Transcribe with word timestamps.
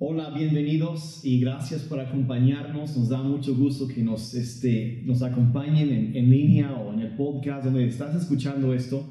Hola, 0.00 0.30
bienvenidos 0.30 1.24
y 1.24 1.40
gracias 1.40 1.82
por 1.82 1.98
acompañarnos. 1.98 2.96
Nos 2.96 3.08
da 3.08 3.20
mucho 3.20 3.56
gusto 3.56 3.88
que 3.88 4.00
nos, 4.00 4.32
este, 4.32 5.02
nos 5.04 5.22
acompañen 5.22 5.90
en, 5.90 6.16
en 6.16 6.30
línea 6.30 6.72
o 6.72 6.94
en 6.94 7.00
el 7.00 7.16
podcast 7.16 7.64
donde 7.64 7.88
estás 7.88 8.14
escuchando 8.14 8.72
esto. 8.72 9.04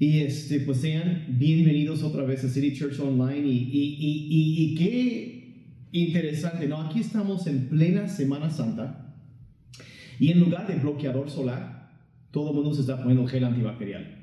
Y 0.00 0.18
este, 0.18 0.58
pues 0.58 0.78
sean 0.78 1.26
bienvenidos 1.28 2.02
otra 2.02 2.24
vez 2.24 2.42
a 2.42 2.48
City 2.48 2.76
Church 2.76 2.98
Online. 2.98 3.46
Y, 3.46 3.58
y, 3.58 3.96
y, 4.00 4.64
y, 4.64 4.74
qué 4.74 5.68
interesante, 5.92 6.66
¿no? 6.66 6.80
Aquí 6.80 6.98
estamos 6.98 7.46
en 7.46 7.68
plena 7.68 8.08
Semana 8.08 8.50
Santa. 8.50 9.14
Y 10.18 10.32
en 10.32 10.40
lugar 10.40 10.66
de 10.66 10.80
bloqueador 10.80 11.30
solar, 11.30 11.92
todo 12.32 12.50
el 12.50 12.56
mundo 12.56 12.74
se 12.74 12.80
está 12.80 12.98
poniendo 12.98 13.28
gel 13.28 13.44
antibacterial. 13.44 14.18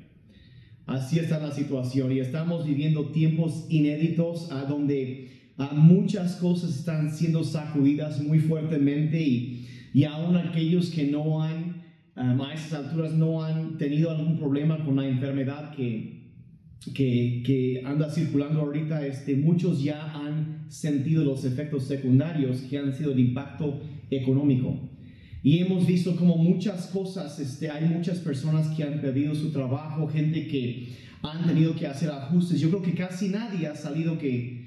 Así 0.84 1.18
está 1.18 1.38
la 1.38 1.52
situación 1.52 2.12
y 2.12 2.18
estamos 2.18 2.66
viviendo 2.66 3.12
tiempos 3.12 3.64
inéditos 3.70 4.52
a 4.52 4.64
donde 4.64 5.39
muchas 5.72 6.36
cosas 6.36 6.70
están 6.70 7.10
siendo 7.10 7.44
sacudidas 7.44 8.22
muy 8.22 8.38
fuertemente 8.38 9.20
y, 9.20 9.66
y 9.92 10.04
aún 10.04 10.36
aquellos 10.36 10.90
que 10.90 11.06
no 11.06 11.42
han, 11.42 11.82
um, 12.16 12.40
a 12.40 12.54
esas 12.54 12.72
alturas, 12.84 13.12
no 13.12 13.44
han 13.44 13.76
tenido 13.76 14.10
algún 14.10 14.38
problema 14.38 14.82
con 14.84 14.96
la 14.96 15.06
enfermedad 15.06 15.74
que, 15.74 16.20
que, 16.94 17.42
que, 17.44 17.82
anda 17.84 18.10
circulando 18.10 18.60
ahorita, 18.60 19.06
este, 19.06 19.36
muchos 19.36 19.82
ya 19.82 20.12
han 20.12 20.70
sentido 20.70 21.24
los 21.24 21.44
efectos 21.44 21.84
secundarios 21.84 22.62
que 22.62 22.78
han 22.78 22.94
sido 22.94 23.12
el 23.12 23.20
impacto 23.20 23.80
económico. 24.10 24.88
Y 25.42 25.58
hemos 25.58 25.86
visto 25.86 26.16
como 26.16 26.36
muchas 26.36 26.86
cosas, 26.88 27.38
este, 27.38 27.70
hay 27.70 27.86
muchas 27.88 28.18
personas 28.18 28.68
que 28.76 28.84
han 28.84 29.00
perdido 29.00 29.34
su 29.34 29.50
trabajo, 29.50 30.06
gente 30.08 30.46
que 30.46 30.88
han 31.22 31.46
tenido 31.46 31.74
que 31.74 31.86
hacer 31.86 32.10
ajustes. 32.10 32.60
Yo 32.60 32.68
creo 32.68 32.82
que 32.82 32.94
casi 32.94 33.28
nadie 33.28 33.66
ha 33.66 33.74
salido 33.74 34.18
que 34.18 34.59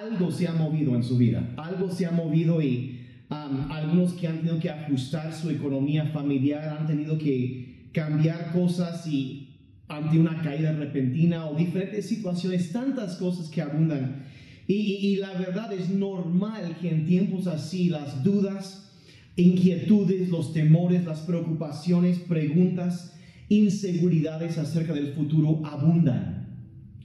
algo 0.00 0.30
se 0.30 0.48
ha 0.48 0.52
movido 0.52 0.94
en 0.94 1.02
su 1.02 1.18
vida, 1.18 1.54
algo 1.56 1.90
se 1.90 2.06
ha 2.06 2.10
movido 2.10 2.62
y 2.62 2.98
algunos 3.28 4.12
que 4.12 4.28
han 4.28 4.38
tenido 4.38 4.58
que 4.60 4.70
ajustar 4.70 5.32
su 5.32 5.50
economía 5.50 6.06
familiar 6.06 6.76
han 6.78 6.86
tenido 6.86 7.16
que 7.18 7.88
cambiar 7.92 8.52
cosas 8.52 9.06
y 9.06 9.48
ante 9.88 10.18
una 10.18 10.40
caída 10.42 10.72
repentina 10.72 11.46
o 11.46 11.56
diferentes 11.56 12.06
situaciones, 12.08 12.72
tantas 12.72 13.16
cosas 13.16 13.48
que 13.48 13.62
abundan. 13.62 14.24
Y, 14.66 15.16
la 15.16 15.34
verdad 15.34 15.72
es 15.72 15.90
normal 15.90 16.76
que 16.80 16.88
en 16.88 17.04
tiempos 17.04 17.46
así 17.46 17.90
las 17.90 18.22
dudas, 18.22 18.90
inquietudes, 19.36 20.30
los 20.30 20.54
temores, 20.54 21.04
las 21.04 21.20
preocupaciones, 21.20 22.18
preguntas, 22.20 23.14
inseguridades 23.48 24.56
acerca 24.56 24.94
del 24.94 25.12
futuro 25.12 25.60
abundan. 25.66 26.41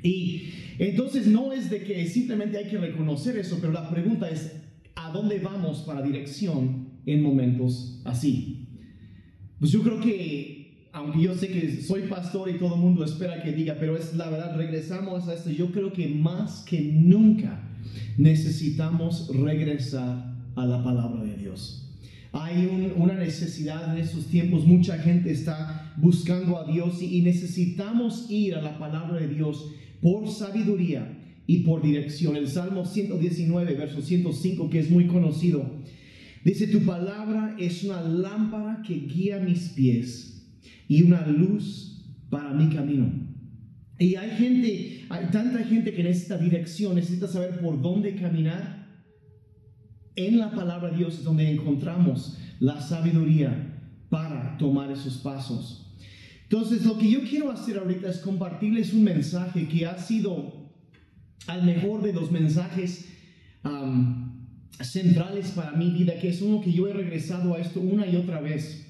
Y 0.08 0.53
entonces 0.80 1.27
no 1.27 1.52
es 1.52 1.69
de 1.69 1.83
que 1.83 2.08
simplemente 2.08 2.58
hay 2.58 2.69
que 2.69 2.77
reconocer 2.77 3.38
eso, 3.38 3.58
pero 3.59 3.73
la 3.73 3.89
pregunta 3.89 4.30
es, 4.30 4.53
¿a 4.95 5.11
dónde 5.11 5.39
vamos 5.39 5.80
para 5.80 6.02
dirección 6.02 6.88
en 7.05 7.22
momentos 7.22 8.02
así? 8.05 8.67
Pues 9.59 9.72
yo 9.72 9.81
creo 9.81 9.99
que, 9.99 10.88
aunque 10.94 11.22
yo 11.22 11.36
sé 11.36 11.49
que 11.49 11.81
soy 11.81 12.03
pastor 12.03 12.49
y 12.49 12.58
todo 12.58 12.75
el 12.75 12.81
mundo 12.81 13.03
espera 13.03 13.44
que 13.44 13.52
diga, 13.52 13.75
pero 13.80 13.97
es 13.97 14.16
la 14.16 14.30
verdad, 14.30 14.55
regresamos 14.55 15.27
a 15.27 15.33
esto, 15.33 15.49
yo 15.49 15.72
creo 15.72 15.91
que 15.91 16.08
más 16.08 16.64
que 16.64 16.80
nunca 16.81 17.67
necesitamos 18.17 19.30
regresar 19.36 20.36
a 20.55 20.66
la 20.66 20.83
palabra 20.83 21.23
de 21.23 21.36
Dios. 21.36 21.83
Hay 22.31 22.94
una 22.95 23.16
necesidad 23.16 23.95
en 23.95 24.03
estos 24.03 24.27
tiempos, 24.27 24.66
mucha 24.66 24.97
gente 24.99 25.31
está 25.31 25.94
buscando 25.97 26.58
a 26.58 26.71
Dios 26.71 27.02
y 27.02 27.21
necesitamos 27.21 28.30
ir 28.30 28.55
a 28.55 28.61
la 28.61 28.77
palabra 28.77 29.19
de 29.19 29.27
Dios 29.27 29.71
por 30.01 30.29
sabiduría 30.29 31.17
y 31.45 31.59
por 31.59 31.81
dirección. 31.81 32.35
El 32.35 32.47
Salmo 32.47 32.85
119, 32.85 33.73
verso 33.75 34.01
105, 34.01 34.69
que 34.69 34.79
es 34.79 34.89
muy 34.89 35.07
conocido, 35.07 35.81
dice, 36.43 36.67
tu 36.67 36.81
palabra 36.81 37.55
es 37.57 37.83
una 37.83 38.01
lámpara 38.01 38.81
que 38.85 38.95
guía 38.95 39.39
mis 39.39 39.69
pies 39.69 40.57
y 40.87 41.03
una 41.03 41.25
luz 41.27 42.05
para 42.30 42.53
mi 42.53 42.73
camino. 42.73 43.27
Y 43.99 44.15
hay 44.15 44.30
gente, 44.31 45.05
hay 45.09 45.25
tanta 45.31 45.63
gente 45.63 45.93
que 45.93 46.03
necesita 46.03 46.37
dirección, 46.37 46.95
necesita 46.95 47.27
saber 47.27 47.59
por 47.59 47.81
dónde 47.81 48.15
caminar. 48.15 48.86
En 50.15 50.37
la 50.37 50.52
palabra 50.52 50.89
de 50.89 50.97
Dios 50.97 51.15
es 51.19 51.23
donde 51.23 51.49
encontramos 51.49 52.37
la 52.59 52.81
sabiduría 52.81 53.75
para 54.09 54.57
tomar 54.57 54.91
esos 54.91 55.17
pasos. 55.17 55.86
Entonces, 56.49 56.85
lo 56.85 56.97
que 56.97 57.11
yo 57.11 57.23
quiero 57.23 57.52
hacer 57.52 57.77
ahorita 57.77 58.09
es 58.09 58.19
compartirles 58.19 58.93
un 58.93 59.03
mensaje 59.03 59.67
que 59.67 59.85
ha 59.85 59.97
sido 59.97 60.71
al 61.47 61.63
mejor 61.63 62.02
de 62.02 62.13
los 62.13 62.31
mensajes 62.31 63.09
centrales 64.80 65.52
para 65.52 65.73
mi 65.73 65.91
vida, 65.91 66.17
que 66.19 66.30
es 66.30 66.41
uno 66.41 66.61
que 66.61 66.71
yo 66.71 66.87
he 66.87 66.93
regresado 66.93 67.53
a 67.53 67.59
esto 67.59 67.81
una 67.81 68.07
y 68.07 68.15
otra 68.15 68.39
vez, 68.39 68.87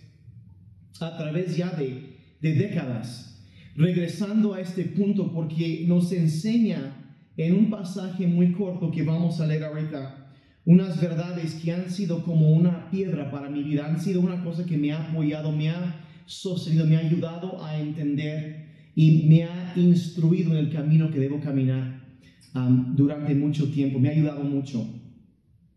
a 1.00 1.18
través 1.18 1.58
ya 1.58 1.72
de, 1.72 2.18
de 2.42 2.54
décadas, 2.54 3.44
regresando 3.76 4.54
a 4.54 4.62
este 4.62 4.84
punto 4.84 5.34
porque 5.34 5.86
nos 5.88 6.12
enseña 6.12 7.16
en 7.38 7.56
un 7.56 7.70
pasaje 7.72 8.28
muy 8.28 8.52
corto 8.52 8.92
que 8.92 9.02
vamos 9.02 9.42
a 9.42 9.48
leer 9.48 9.64
ahorita, 9.64 10.32
unas 10.66 11.02
verdades 11.02 11.56
que 11.56 11.72
han 11.72 11.90
sido 11.90 12.24
como 12.24 12.52
una 12.52 12.92
piedra 12.92 13.32
para 13.32 13.50
mi 13.50 13.64
vida, 13.64 13.88
han 13.88 14.00
sido 14.00 14.22
una 14.22 14.44
cosa 14.44 14.66
que 14.66 14.78
me 14.78 14.92
ha 14.92 15.10
apoyado, 15.10 15.52
me 15.52 15.70
ha 15.70 16.07
sostenido, 16.28 16.86
me 16.86 16.98
ha 16.98 17.00
ayudado 17.00 17.64
a 17.64 17.80
entender 17.80 18.68
y 18.94 19.28
me 19.28 19.46
ha 19.46 19.74
instruido 19.76 20.52
en 20.52 20.58
el 20.58 20.72
camino 20.72 21.10
que 21.10 21.20
debo 21.20 21.40
caminar 21.40 22.06
um, 22.54 22.96
durante 22.96 23.34
mucho 23.34 23.72
tiempo, 23.72 23.98
me 23.98 24.10
ha 24.10 24.12
ayudado 24.12 24.44
mucho. 24.44 24.88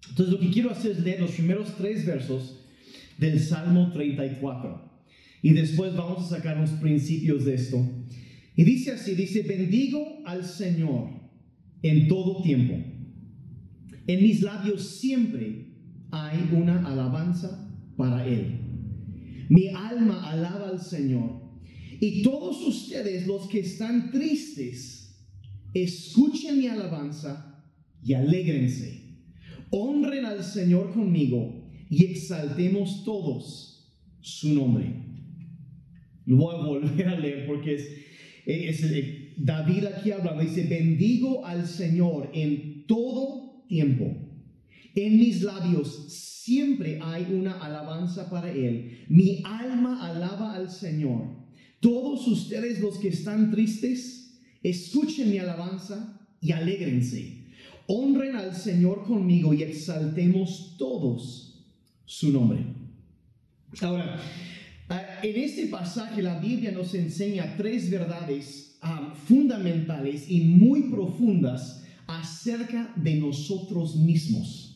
Entonces 0.09 0.35
lo 0.35 0.41
que 0.41 0.51
quiero 0.51 0.71
hacer 0.71 0.93
es 0.93 1.01
leer 1.01 1.21
los 1.21 1.31
primeros 1.31 1.75
tres 1.77 2.05
versos 2.05 2.67
del 3.17 3.39
Salmo 3.39 3.93
34 3.93 4.91
y 5.43 5.51
después 5.51 5.95
vamos 5.95 6.27
a 6.27 6.37
sacar 6.37 6.59
los 6.59 6.71
principios 6.71 7.45
de 7.45 7.55
esto. 7.55 7.89
Y 8.57 8.65
dice 8.65 8.93
así, 8.93 9.15
dice, 9.15 9.43
bendigo 9.43 10.23
al 10.27 10.45
Señor 10.45 11.11
en 11.83 12.09
todo 12.09 12.43
tiempo. 12.43 12.75
En 14.07 14.23
mis 14.23 14.43
labios 14.43 14.83
siempre 14.83 15.69
hay 16.11 16.49
una 16.53 16.87
alabanza 16.87 17.71
para 17.97 18.27
Él. 18.27 18.60
Mi 19.51 19.67
alma 19.69 20.31
alaba 20.31 20.69
al 20.69 20.81
Señor. 20.81 21.43
Y 22.01 22.23
todos 22.23 22.65
ustedes 22.67 23.27
los 23.27 23.49
que 23.49 23.61
están 23.61 24.13
tristes, 24.13 25.27
escuchen 25.75 26.59
mi 26.59 26.69
alabanza 26.69 27.65
y 28.03 28.15
alégrense. 28.15 29.19
Honren 29.71 30.25
al 30.25 30.45
Señor 30.45 30.93
conmigo 30.93 31.69
y 31.91 32.05
exaltemos 32.05 33.05
todos 33.05 33.93
su 34.21 34.55
nombre. 34.55 34.95
Lo 36.27 36.37
voy 36.37 36.55
a 36.55 36.65
volver 36.65 37.09
a 37.09 37.19
leer 37.19 37.47
porque 37.49 37.75
es, 38.47 39.37
David 39.37 39.85
aquí 39.87 40.13
hablando. 40.13 40.43
Dice, 40.43 40.65
bendigo 40.69 41.45
al 41.45 41.67
Señor 41.67 42.31
en 42.35 42.87
todo 42.87 43.65
tiempo. 43.69 44.30
En 44.95 45.19
mis 45.19 45.43
labios 45.43 46.07
siempre 46.09 46.99
hay 47.01 47.33
una 47.33 47.53
alabanza 47.53 48.29
para 48.29 48.51
Él. 48.51 49.05
Mi 49.09 49.43
alma 49.45 50.05
alaba 50.05 50.55
al 50.55 50.71
Señor. 50.71 51.29
Todos 51.81 52.27
ustedes 52.27 52.81
los 52.81 52.99
que 52.99 53.09
están 53.09 53.51
tristes, 53.51 54.41
escuchen 54.63 55.31
mi 55.31 55.39
alabanza 55.39 56.21
y 56.41 56.53
alégrense. 56.53 57.47
Honren 57.87 58.37
al 58.37 58.55
Señor 58.55 59.05
conmigo 59.05 59.55
y 59.55 59.63
exaltemos 59.63 60.77
todos 60.77 61.65
su 62.05 62.33
nombre. 62.33 62.65
Ahora, 63.81 64.21
ah, 64.89 65.03
en 65.23 65.37
este 65.43 65.67
pasaje 65.67 66.21
la 66.21 66.39
Biblia 66.39 66.73
nos 66.73 66.95
enseña 66.95 67.55
tres 67.57 67.91
verdades 67.91 68.77
ah, 68.83 69.15
fundamentales 69.27 70.29
y 70.29 70.41
muy 70.41 70.91
profundas 70.91 71.85
acerca 72.07 72.93
de 72.97 73.15
nosotros 73.15 73.97
mismos 73.97 74.70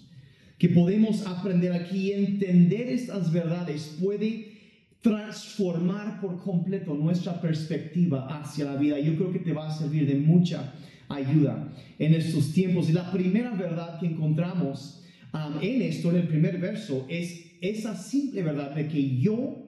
que 0.59 0.69
podemos 0.69 1.27
aprender 1.27 1.73
aquí 1.73 2.09
y 2.09 2.13
entender 2.13 2.89
estas 2.89 3.33
verdades 3.33 3.97
puede 4.01 4.55
transformar 5.01 6.21
por 6.21 6.43
completo 6.43 6.95
nuestra 6.95 7.41
perspectiva 7.41 8.27
hacia 8.41 8.65
la 8.65 8.77
vida. 8.77 8.99
Yo 8.99 9.17
creo 9.17 9.33
que 9.33 9.41
te 9.41 9.53
va 9.53 9.69
a 9.69 9.77
servir 9.77 10.07
de 10.07 10.15
mucha 10.15 10.73
ayuda 11.09 11.73
en 11.99 12.15
estos 12.15 12.53
tiempos. 12.53 12.89
Y 12.89 12.93
la 12.93 13.11
primera 13.13 13.55
verdad 13.55 14.01
que 14.01 14.07
encontramos 14.07 15.05
um, 15.35 15.61
en 15.61 15.83
esto, 15.83 16.11
en 16.11 16.17
el 16.17 16.29
primer 16.29 16.59
verso, 16.59 17.05
es 17.09 17.53
esa 17.61 17.97
simple 17.97 18.43
verdad 18.43 18.75
de 18.75 18.89
que 18.89 19.19
yo 19.19 19.67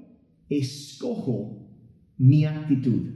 escojo 0.49 1.69
mi 2.17 2.45
actitud. 2.45 3.11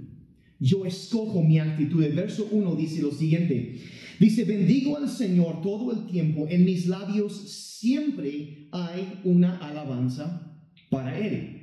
Yo 0.59 0.85
escojo 0.85 1.43
mi 1.43 1.59
actitud. 1.59 2.05
El 2.05 2.13
verso 2.13 2.49
1 2.51 2.77
dice 2.77 3.01
lo 3.01 3.13
siguiente. 3.13 3.77
Dice, 4.21 4.45
bendigo 4.45 4.99
al 4.99 5.09
Señor 5.09 5.63
todo 5.63 5.93
el 5.93 6.07
tiempo, 6.07 6.47
en 6.51 6.67
mis 6.67 6.87
labios 6.87 7.33
siempre 7.79 8.69
hay 8.71 9.19
una 9.25 9.57
alabanza 9.57 10.61
para 10.91 11.19
Él. 11.19 11.63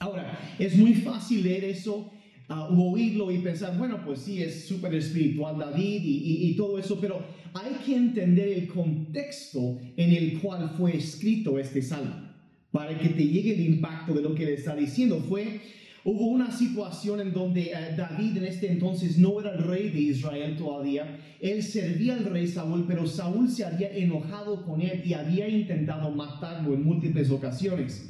Ahora, 0.00 0.36
es 0.58 0.76
muy 0.76 0.94
fácil 0.94 1.44
leer 1.44 1.62
eso 1.62 2.10
ah, 2.48 2.68
oírlo 2.70 3.30
y 3.30 3.38
pensar, 3.38 3.78
bueno, 3.78 4.04
pues 4.04 4.18
sí, 4.18 4.42
es 4.42 4.66
súper 4.66 4.96
espiritual 4.96 5.56
David 5.56 6.02
y, 6.02 6.48
y, 6.48 6.56
todo 6.56 6.76
eso, 6.76 7.00
pero 7.00 7.24
hay 7.54 7.72
que 7.86 7.94
entender 7.94 8.48
el 8.48 8.66
contexto 8.66 9.78
en 9.96 10.10
el 10.10 10.40
cual 10.40 10.74
fue 10.76 10.96
escrito 10.96 11.56
este 11.56 11.82
salmo 11.82 12.32
para 12.72 12.98
que 12.98 13.10
te 13.10 13.24
llegue 13.24 13.54
el 13.54 13.60
impacto 13.60 14.12
de 14.12 14.22
lo 14.22 14.34
que 14.34 14.46
le 14.46 14.54
está 14.54 14.74
diciendo. 14.74 15.24
Fue 15.28 15.60
Hubo 16.04 16.26
una 16.26 16.50
situación 16.50 17.20
en 17.20 17.32
donde 17.32 17.70
eh, 17.70 17.94
David 17.96 18.38
en 18.38 18.44
este 18.44 18.72
entonces 18.72 19.18
no 19.18 19.40
era 19.40 19.52
el 19.52 19.62
rey 19.62 19.90
de 19.90 20.00
Israel 20.00 20.56
todavía. 20.56 21.18
Él 21.40 21.62
servía 21.62 22.14
al 22.14 22.24
rey 22.24 22.48
Saúl, 22.48 22.84
pero 22.88 23.06
Saúl 23.06 23.48
se 23.48 23.64
había 23.64 23.88
enojado 23.90 24.64
con 24.64 24.80
él 24.80 25.02
y 25.04 25.14
había 25.14 25.48
intentado 25.48 26.10
matarlo 26.10 26.74
en 26.74 26.82
múltiples 26.82 27.30
ocasiones. 27.30 28.08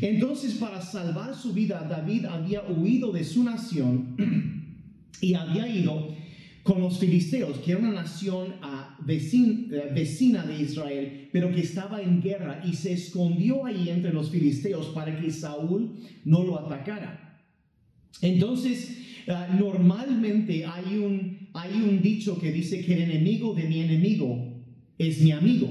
Entonces, 0.00 0.54
para 0.54 0.80
salvar 0.80 1.34
su 1.34 1.52
vida, 1.52 1.84
David 1.88 2.26
había 2.26 2.62
huido 2.62 3.10
de 3.10 3.24
su 3.24 3.42
nación 3.42 4.16
y 5.20 5.34
había 5.34 5.66
ido 5.66 6.14
con 6.62 6.80
los 6.80 6.98
filisteos, 7.00 7.58
que 7.58 7.72
era 7.72 7.80
una 7.80 7.92
nación 7.92 8.54
ah, 8.62 8.96
eh, 9.08 9.90
vecina 9.92 10.44
de 10.44 10.62
Israel, 10.62 11.28
pero 11.32 11.52
que 11.52 11.60
estaba 11.60 12.00
en 12.00 12.22
guerra 12.22 12.62
y 12.64 12.74
se 12.74 12.92
escondió 12.92 13.66
ahí 13.66 13.88
entre 13.88 14.12
los 14.12 14.30
filisteos 14.30 14.86
para 14.88 15.18
que 15.20 15.30
Saúl 15.32 15.92
no 16.24 16.44
lo 16.44 16.58
atacara. 16.58 17.31
Entonces, 18.20 18.98
ah, 19.28 19.48
normalmente 19.58 20.64
hay 20.66 20.98
un, 20.98 21.48
hay 21.54 21.72
un 21.74 22.02
dicho 22.02 22.38
que 22.38 22.52
dice 22.52 22.84
que 22.84 22.94
el 22.94 23.02
enemigo 23.02 23.54
de 23.54 23.64
mi 23.64 23.80
enemigo 23.80 24.62
es 24.98 25.20
mi 25.20 25.32
amigo. 25.32 25.68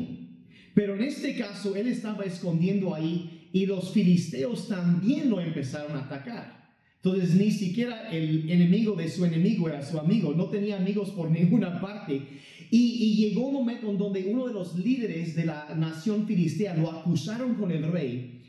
Pero 0.74 0.96
en 0.96 1.04
este 1.04 1.36
caso, 1.36 1.76
él 1.76 1.88
estaba 1.88 2.24
escondiendo 2.24 2.96
ahí 2.96 3.50
y 3.54 3.66
los 3.66 3.92
filisteos 3.92 4.68
también 4.68 5.30
lo 5.30 5.42
empezaron 5.42 5.96
a 5.98 6.06
atacar. 6.06 6.62
Entonces, 7.04 7.36
ni 7.36 7.52
siquiera 7.52 8.10
el 8.12 8.50
enemigo 8.50 8.96
de 8.96 9.10
su 9.10 9.26
enemigo 9.26 9.68
era 9.68 9.84
su 9.84 10.00
amigo, 10.00 10.34
no 10.34 10.46
tenía 10.46 10.78
amigos 10.78 11.10
por 11.12 11.32
ninguna 11.32 11.82
parte. 11.82 12.22
Y, 12.70 12.78
y, 12.78 13.16
llegó 13.16 13.48
un 13.48 13.56
momento 13.56 13.92
en 13.92 13.98
donde 13.98 14.24
uno 14.32 14.48
de 14.48 14.54
los 14.54 14.78
líderes 14.80 15.36
de 15.36 15.46
la 15.46 15.76
nación 15.76 16.26
filistea 16.26 16.74
lo 16.74 16.90
acusaron 16.90 17.56
con 17.56 17.70
el 17.70 17.92
rey 17.92 18.41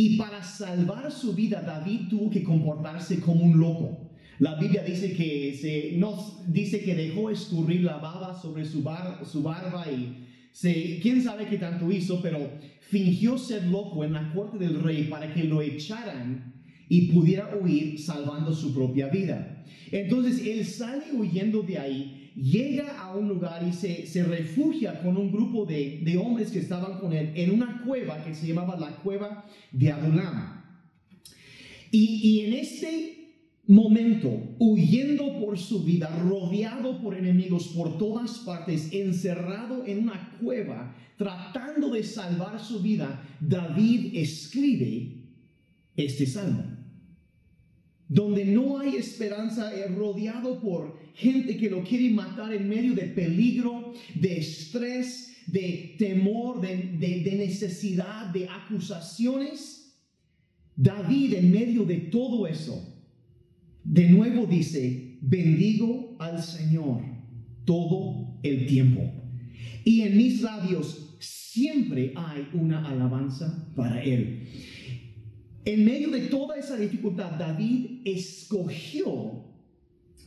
y 0.00 0.16
para 0.16 0.44
salvar 0.44 1.10
su 1.10 1.34
vida, 1.34 1.60
David 1.60 2.02
tuvo 2.08 2.30
que 2.30 2.44
comportarse 2.44 3.18
como 3.18 3.44
un 3.44 3.58
loco. 3.58 4.12
La 4.38 4.54
Biblia 4.54 4.84
dice 4.84 5.12
que, 5.12 5.58
se, 5.60 5.96
nos, 5.96 6.52
dice 6.52 6.84
que 6.84 6.94
dejó 6.94 7.30
escurrir 7.30 7.82
la 7.82 7.96
baba 7.96 8.40
sobre 8.40 8.64
su, 8.64 8.84
barba 8.84 9.86
y 9.90 10.24
se, 10.52 11.00
quién 11.02 11.20
sabe 11.20 11.48
qué 11.48 11.58
tanto 11.58 11.90
hizo, 11.90 12.22
pero 12.22 12.38
fingió 12.78 13.36
ser 13.38 13.64
loco 13.64 14.04
en 14.04 14.12
la 14.12 14.32
corte 14.32 14.56
del 14.56 14.80
rey 14.84 15.08
para 15.10 15.34
que 15.34 15.42
lo 15.42 15.62
echaran 15.62 16.62
y 16.88 17.10
pudiera 17.10 17.58
huir 17.60 17.98
salvando 17.98 18.54
su 18.54 18.72
propia 18.72 19.08
vida. 19.08 19.64
Entonces 19.90 20.46
él 20.46 20.64
sale 20.64 21.06
huyendo 21.12 21.62
de 21.62 21.76
ahí 21.76 22.17
llega 22.38 23.00
a 23.00 23.14
un 23.14 23.28
lugar 23.28 23.66
y 23.66 23.72
se, 23.72 24.06
se 24.06 24.22
refugia 24.22 25.02
con 25.02 25.16
un 25.16 25.32
grupo 25.32 25.66
de, 25.66 26.00
de, 26.02 26.16
hombres 26.16 26.50
que 26.50 26.60
estaban 26.60 26.98
con 26.98 27.12
él 27.12 27.32
en 27.34 27.52
una 27.52 27.82
cueva 27.84 28.22
que 28.24 28.34
se 28.34 28.46
llamaba 28.46 28.78
la 28.78 28.96
cueva 28.96 29.44
de 29.72 29.90
Adulam. 29.90 30.62
Y, 31.90 32.20
y 32.22 32.40
en 32.46 32.54
este 32.54 33.18
momento, 33.66 34.30
huyendo 34.58 35.40
por 35.40 35.58
su 35.58 35.82
vida, 35.84 36.08
rodeado 36.24 37.00
por 37.02 37.14
enemigos 37.14 37.68
por 37.68 37.98
todas 37.98 38.38
partes, 38.38 38.92
encerrado 38.92 39.84
en 39.86 40.04
una 40.04 40.38
cueva, 40.40 40.94
tratando 41.16 41.90
de 41.90 42.02
salvar 42.02 42.60
su 42.60 42.80
vida, 42.80 43.22
David 43.40 44.16
escribe 44.16 45.24
este 45.96 46.26
salmo 46.26 46.78
donde 48.08 48.46
no 48.46 48.78
hay 48.78 48.96
esperanza, 48.96 49.74
eh, 49.74 49.86
rodeado 49.88 50.60
por 50.60 50.97
gente 51.18 51.56
que 51.56 51.68
lo 51.68 51.82
quiere 51.82 52.10
matar 52.10 52.54
en 52.54 52.68
medio 52.68 52.94
de 52.94 53.02
peligro, 53.02 53.92
de 54.14 54.38
estrés, 54.38 55.36
de 55.48 55.96
temor, 55.98 56.60
de, 56.60 57.36
necesidad, 57.36 58.26
de 58.32 58.48
acusaciones. 58.48 59.96
David 60.76 61.34
en 61.34 61.50
medio 61.50 61.84
de 61.84 61.96
todo 61.96 62.46
eso, 62.46 62.96
de 63.82 64.08
nuevo 64.10 64.46
dice, 64.46 65.18
bendigo 65.20 66.16
al 66.20 66.40
Señor 66.40 67.02
todo 67.64 68.38
el 68.44 68.66
tiempo. 68.66 69.12
Y 69.84 70.02
en 70.02 70.16
mis 70.16 70.40
labios 70.42 71.16
siempre 71.18 72.12
hay 72.14 72.46
una 72.52 72.88
alabanza 72.88 73.72
para 73.74 74.00
Él. 74.04 74.46
En 75.64 75.84
medio 75.84 76.10
de 76.10 76.28
toda 76.28 76.56
esa 76.56 76.76
dificultad, 76.76 77.32
David 77.32 78.02
escogió 78.04 79.47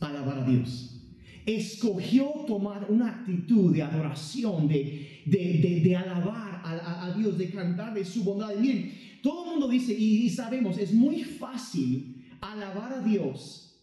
alabar 0.08 0.38
a 0.38 0.44
Dios. 0.44 1.00
Escogió 1.44 2.44
tomar 2.46 2.86
una 2.88 3.08
actitud 3.08 3.74
de 3.74 3.82
adoración, 3.82 4.68
de, 4.68 5.22
de, 5.26 5.96
alabar 5.96 6.62
a, 6.64 7.12
Dios, 7.16 7.36
de 7.36 7.50
cantar 7.50 7.94
de 7.94 8.04
su 8.04 8.22
bondad. 8.22 8.56
bien, 8.56 8.92
todo 9.22 9.44
el 9.44 9.50
mundo 9.50 9.68
dice, 9.68 9.92
y, 9.92 10.28
sabemos, 10.30 10.78
es 10.78 10.92
muy 10.92 11.24
fácil 11.24 12.24
alabar 12.40 12.92
a 12.92 13.02
Dios 13.02 13.80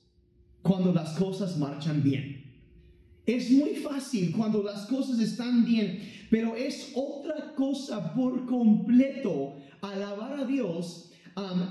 cuando 0.62 0.94
las 0.94 1.18
cosas 1.18 1.58
marchan 1.58 2.04
bien. 2.04 2.46
Es 3.26 3.52
muy 3.52 3.76
fácil 3.76 4.32
cuando 4.32 4.64
las 4.64 4.86
cosas 4.88 5.20
están 5.20 5.66
bien, 5.66 6.00
pero 6.32 6.56
es 6.56 6.92
otra 6.96 7.54
cosa 7.56 8.14
por 8.14 8.46
completo 8.46 9.56
alabar 9.82 10.40
a 10.40 10.46
Dios 10.46 11.09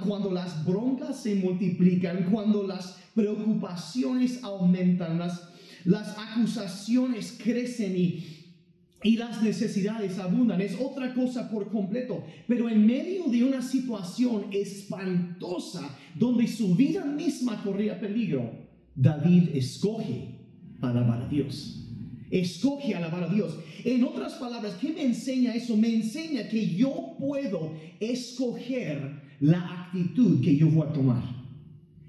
cuando 0.06 0.31
las 0.31 0.65
broncas 0.65 1.23
se 1.23 1.35
multiplican, 1.35 2.31
cuando 2.31 2.67
las 2.67 2.99
preocupaciones 3.15 4.43
aumentan, 4.43 5.19
las, 5.19 5.49
las 5.85 6.17
acusaciones 6.17 7.38
crecen 7.43 7.97
y, 7.97 8.25
y 9.03 9.17
las 9.17 9.43
necesidades 9.43 10.19
abundan. 10.19 10.61
Es 10.61 10.76
otra 10.81 11.15
cosa 11.15 11.50
por 11.50 11.70
completo. 11.70 12.25
Pero 12.47 12.69
en 12.69 12.87
medio 12.87 13.25
de 13.25 13.44
una 13.44 13.62
situación 13.62 14.47
espantosa 14.53 15.97
donde 16.14 16.47
su 16.47 16.75
vida 16.75 17.05
misma 17.05 17.62
corría 17.62 18.00
peligro, 18.00 18.50
David 18.94 19.50
escoge 19.55 20.38
alabar 20.81 21.23
a 21.23 21.29
Dios. 21.29 21.87
Escoge 22.31 22.94
alabar 22.94 23.25
a 23.25 23.29
Dios. 23.29 23.59
En 23.85 24.05
otras 24.05 24.35
palabras, 24.35 24.75
¿qué 24.81 24.93
me 24.93 25.03
enseña 25.03 25.55
eso? 25.55 25.76
Me 25.76 25.94
enseña 25.94 26.49
que 26.49 26.69
yo 26.69 27.17
puedo 27.19 27.73
escoger 28.00 29.27
la 29.40 29.85
actitud 29.85 30.43
que 30.43 30.56
yo 30.56 30.69
voy 30.69 30.87
a 30.87 30.93
tomar. 30.93 31.23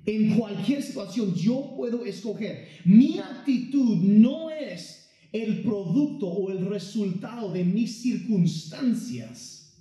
En 0.06 0.36
cualquier 0.38 0.81
situación 0.81 1.36
yo 1.36 1.74
puedo 1.76 2.06
escoger. 2.06 2.68
Mi 2.86 3.20
actitud 3.20 3.98
no 3.98 4.50
es 4.50 5.10
el 5.31 5.62
producto 5.62 6.28
o 6.28 6.52
el 6.52 6.66
resultado 6.66 7.52
de 7.52 7.64
mis 7.64 8.02
circunstancias. 8.02 9.78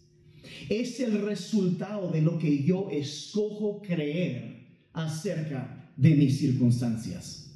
Es 0.68 1.00
el 1.00 1.22
resultado 1.22 2.10
de 2.10 2.22
lo 2.22 2.38
que 2.38 2.62
yo 2.62 2.88
escojo 2.90 3.80
creer 3.80 4.66
acerca 4.92 5.90
de 5.96 6.14
mis 6.14 6.38
circunstancias. 6.38 7.48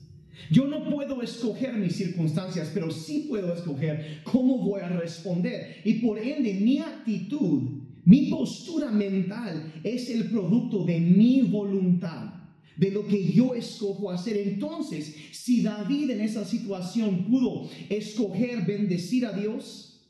Yo 0.51 0.67
no 0.67 0.85
puedo 0.91 1.23
escoger 1.23 1.75
mis 1.75 1.97
circunstancias, 1.97 2.71
pero 2.73 2.91
sí 2.91 3.27
puedo 3.29 3.55
escoger 3.55 4.21
cómo 4.25 4.59
voy 4.59 4.81
a 4.81 4.89
responder. 4.89 5.77
Y 5.85 5.95
por 5.95 6.19
ende, 6.19 6.55
mi 6.55 6.79
actitud 6.79 7.82
mi 8.05 8.27
postura 8.27 8.91
mental 8.91 9.73
es 9.85 10.11
el 10.11 10.29
producto 10.31 10.85
de 10.85 10.99
mi 10.99 11.43
voluntad, 11.43 12.35
de 12.77 12.91
lo 12.91 13.07
que 13.07 13.33
yo 13.33 13.55
escojo 13.55 14.11
hacer. 14.11 14.37
Entonces, 14.37 15.15
si 15.33 15.63
David 15.63 16.11
en 16.11 16.21
esa 16.21 16.45
situación 16.45 17.25
pudo 17.25 17.69
escoger 17.89 18.67
bendecir 18.67 19.27
a 19.27 19.33
Dios, 19.33 20.01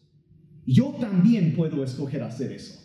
yo 0.64 0.96
también 1.00 1.54
puedo 1.54 1.82
escoger 1.84 2.22
hacer 2.22 2.52
eso. 2.52 2.78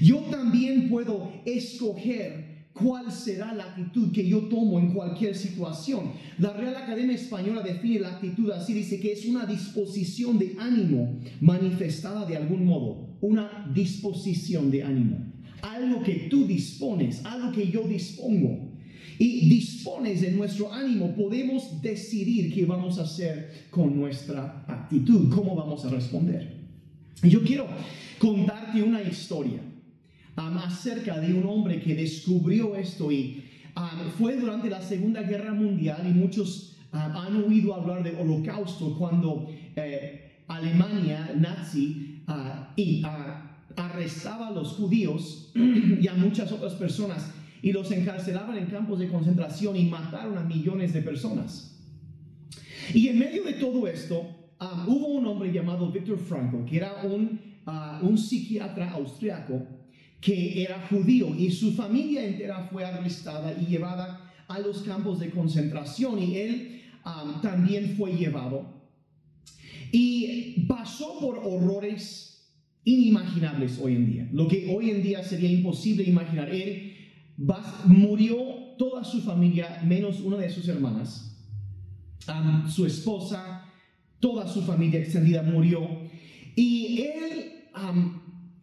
Yo 0.00 0.18
también 0.30 0.88
puedo 0.88 1.32
escoger 1.44 2.49
cuál 2.82 3.12
será 3.12 3.54
la 3.54 3.64
actitud 3.64 4.12
que 4.12 4.26
yo 4.26 4.40
tomo 4.48 4.78
en 4.78 4.92
cualquier 4.92 5.36
situación. 5.36 6.12
La 6.38 6.52
Real 6.52 6.76
Academia 6.76 7.14
Española 7.14 7.62
define 7.62 8.00
la 8.00 8.14
actitud 8.14 8.50
así, 8.50 8.72
dice 8.72 9.00
que 9.00 9.12
es 9.12 9.26
una 9.26 9.46
disposición 9.46 10.38
de 10.38 10.56
ánimo 10.58 11.20
manifestada 11.40 12.26
de 12.26 12.36
algún 12.36 12.64
modo, 12.64 13.16
una 13.20 13.70
disposición 13.74 14.70
de 14.70 14.82
ánimo, 14.82 15.18
algo 15.62 16.02
que 16.02 16.28
tú 16.30 16.46
dispones, 16.46 17.24
algo 17.24 17.52
que 17.52 17.70
yo 17.70 17.86
dispongo. 17.86 18.70
Y 19.18 19.50
dispones 19.50 20.22
de 20.22 20.32
nuestro 20.32 20.72
ánimo, 20.72 21.14
podemos 21.14 21.82
decidir 21.82 22.54
qué 22.54 22.64
vamos 22.64 22.98
a 22.98 23.02
hacer 23.02 23.66
con 23.70 23.94
nuestra 23.94 24.64
actitud, 24.66 25.28
cómo 25.28 25.54
vamos 25.54 25.84
a 25.84 25.90
responder. 25.90 26.56
Y 27.22 27.28
yo 27.28 27.42
quiero 27.42 27.66
contarte 28.18 28.82
una 28.82 29.02
historia 29.02 29.60
acerca 30.36 31.18
de 31.18 31.34
un 31.34 31.46
hombre 31.46 31.80
que 31.80 31.94
descubrió 31.94 32.76
esto 32.76 33.10
y 33.12 33.44
fue 34.18 34.36
durante 34.36 34.68
la 34.68 34.82
Segunda 34.82 35.22
Guerra 35.22 35.52
Mundial 35.52 36.06
y 36.06 36.12
muchos 36.12 36.76
han 36.92 37.36
oído 37.44 37.74
hablar 37.74 38.02
del 38.02 38.16
holocausto 38.16 38.96
cuando 38.98 39.48
eh, 39.76 40.42
Alemania 40.48 41.32
nazi 41.36 42.22
y, 42.76 43.02
arrestaba 43.76 44.48
a 44.48 44.50
los 44.50 44.72
judíos 44.72 45.52
y 45.54 46.06
a 46.08 46.14
muchas 46.14 46.50
otras 46.52 46.74
personas 46.74 47.32
y 47.62 47.72
los 47.72 47.90
encarcelaban 47.92 48.56
en 48.56 48.66
campos 48.66 48.98
de 48.98 49.08
concentración 49.08 49.76
y 49.76 49.84
mataron 49.84 50.36
a 50.38 50.42
millones 50.42 50.92
de 50.92 51.02
personas. 51.02 51.78
Y 52.92 53.08
en 53.08 53.18
medio 53.18 53.44
de 53.44 53.54
todo 53.54 53.86
esto, 53.86 54.20
um, 54.60 54.88
hubo 54.88 55.06
un 55.08 55.26
hombre 55.26 55.52
llamado 55.52 55.90
Viktor 55.92 56.18
Frankl, 56.18 56.64
que 56.64 56.78
era 56.78 57.02
un, 57.04 57.40
un 58.02 58.18
psiquiatra 58.18 58.90
austriaco 58.90 59.79
que 60.20 60.62
era 60.62 60.86
judío 60.88 61.34
y 61.34 61.50
su 61.50 61.72
familia 61.72 62.24
entera 62.24 62.68
fue 62.70 62.84
arrestada 62.84 63.56
y 63.60 63.66
llevada 63.66 64.32
a 64.48 64.58
los 64.58 64.82
campos 64.82 65.18
de 65.20 65.30
concentración 65.30 66.18
y 66.22 66.36
él 66.36 66.82
um, 67.04 67.40
también 67.40 67.96
fue 67.96 68.12
llevado. 68.12 68.80
Y 69.92 70.66
pasó 70.68 71.18
por 71.20 71.38
horrores 71.38 72.52
inimaginables 72.84 73.78
hoy 73.80 73.96
en 73.96 74.06
día, 74.10 74.28
lo 74.32 74.48
que 74.48 74.74
hoy 74.74 74.90
en 74.90 75.02
día 75.02 75.22
sería 75.22 75.50
imposible 75.50 76.04
imaginar. 76.04 76.50
Él 76.50 76.96
murió 77.86 78.36
toda 78.76 79.04
su 79.04 79.22
familia, 79.22 79.82
menos 79.84 80.20
una 80.20 80.36
de 80.36 80.50
sus 80.50 80.68
hermanas, 80.68 81.36
su 82.68 82.86
esposa, 82.86 83.66
toda 84.20 84.46
su 84.46 84.62
familia 84.62 85.00
extendida 85.00 85.42
murió. 85.42 85.88
Y 86.54 87.02
él 87.02 87.52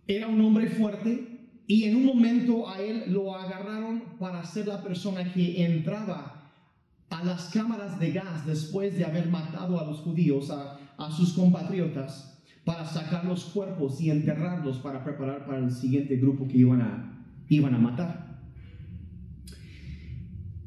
era 0.07 0.27
un 0.27 0.41
hombre 0.41 0.67
fuerte 0.67 1.36
y 1.67 1.83
en 1.83 1.97
un 1.97 2.05
momento 2.05 2.69
a 2.69 2.81
él 2.81 3.03
lo 3.07 3.35
agarraron 3.35 4.17
para 4.17 4.43
ser 4.45 4.67
la 4.67 4.81
persona 4.81 5.31
que 5.33 5.65
entraba 5.65 6.51
a 7.09 7.23
las 7.23 7.49
cámaras 7.49 7.99
de 7.99 8.11
gas 8.11 8.45
después 8.45 8.97
de 8.97 9.05
haber 9.05 9.27
matado 9.27 9.79
a 9.79 9.85
los 9.85 9.99
judíos, 9.99 10.49
a, 10.49 10.79
a 10.97 11.11
sus 11.11 11.33
compatriotas 11.33 12.41
para 12.63 12.85
sacar 12.85 13.23
los 13.25 13.45
cuerpos 13.45 14.01
y 14.01 14.09
enterrarlos 14.09 14.77
para 14.79 15.03
preparar 15.03 15.45
para 15.45 15.59
el 15.59 15.71
siguiente 15.71 16.17
grupo 16.17 16.47
que 16.47 16.57
iban 16.57 16.81
a, 16.81 17.25
iban 17.47 17.73
a 17.73 17.77
matar. 17.77 18.41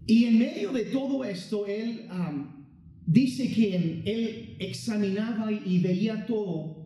Y 0.06 0.24
en 0.24 0.38
medio 0.38 0.72
de 0.72 0.84
todo 0.86 1.24
esto, 1.24 1.66
él 1.66 2.08
dice 3.06 3.52
que 3.52 4.02
él 4.04 4.56
examinaba 4.58 5.52
y 5.52 5.78
veía 5.78 6.26
todo. 6.26 6.79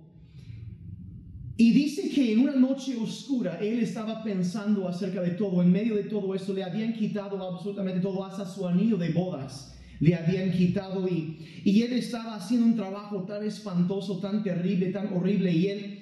Y 1.57 1.73
dice 1.73 2.11
que 2.11 2.33
en 2.33 2.41
una 2.41 2.57
noche 2.57 2.97
oscura 2.97 3.59
él 3.61 3.79
estaba 3.81 4.25
pensando 4.25 4.89
acerca 4.89 5.23
de 5.23 5.31
todo. 5.31 5.63
En 5.63 5.71
medio 5.71 5.95
de 5.95 6.05
todo 6.05 6.35
esto 6.35 6.53
le 6.53 6.65
habían 6.65 6.95
quitado 6.95 7.43
absolutamente 7.43 8.01
todo, 8.01 8.25
hasta 8.25 8.45
su 8.45 8.67
anillo 8.67 8.97
de 8.97 9.11
bodas 9.11 9.71
le 10.01 10.17
habían 10.17 10.51
quitado 10.51 11.07
y, 11.09 11.39
y 11.65 11.83
él 11.83 11.93
estaba 11.93 12.35
haciendo 12.35 12.67
un 12.67 12.75
trabajo 12.75 13.23
tan 13.23 13.45
espantoso, 13.45 14.19
tan 14.19 14.43
terrible, 14.43 14.91
tan 14.91 15.13
horrible 15.15 15.53
y 15.53 15.69
él 15.69 15.99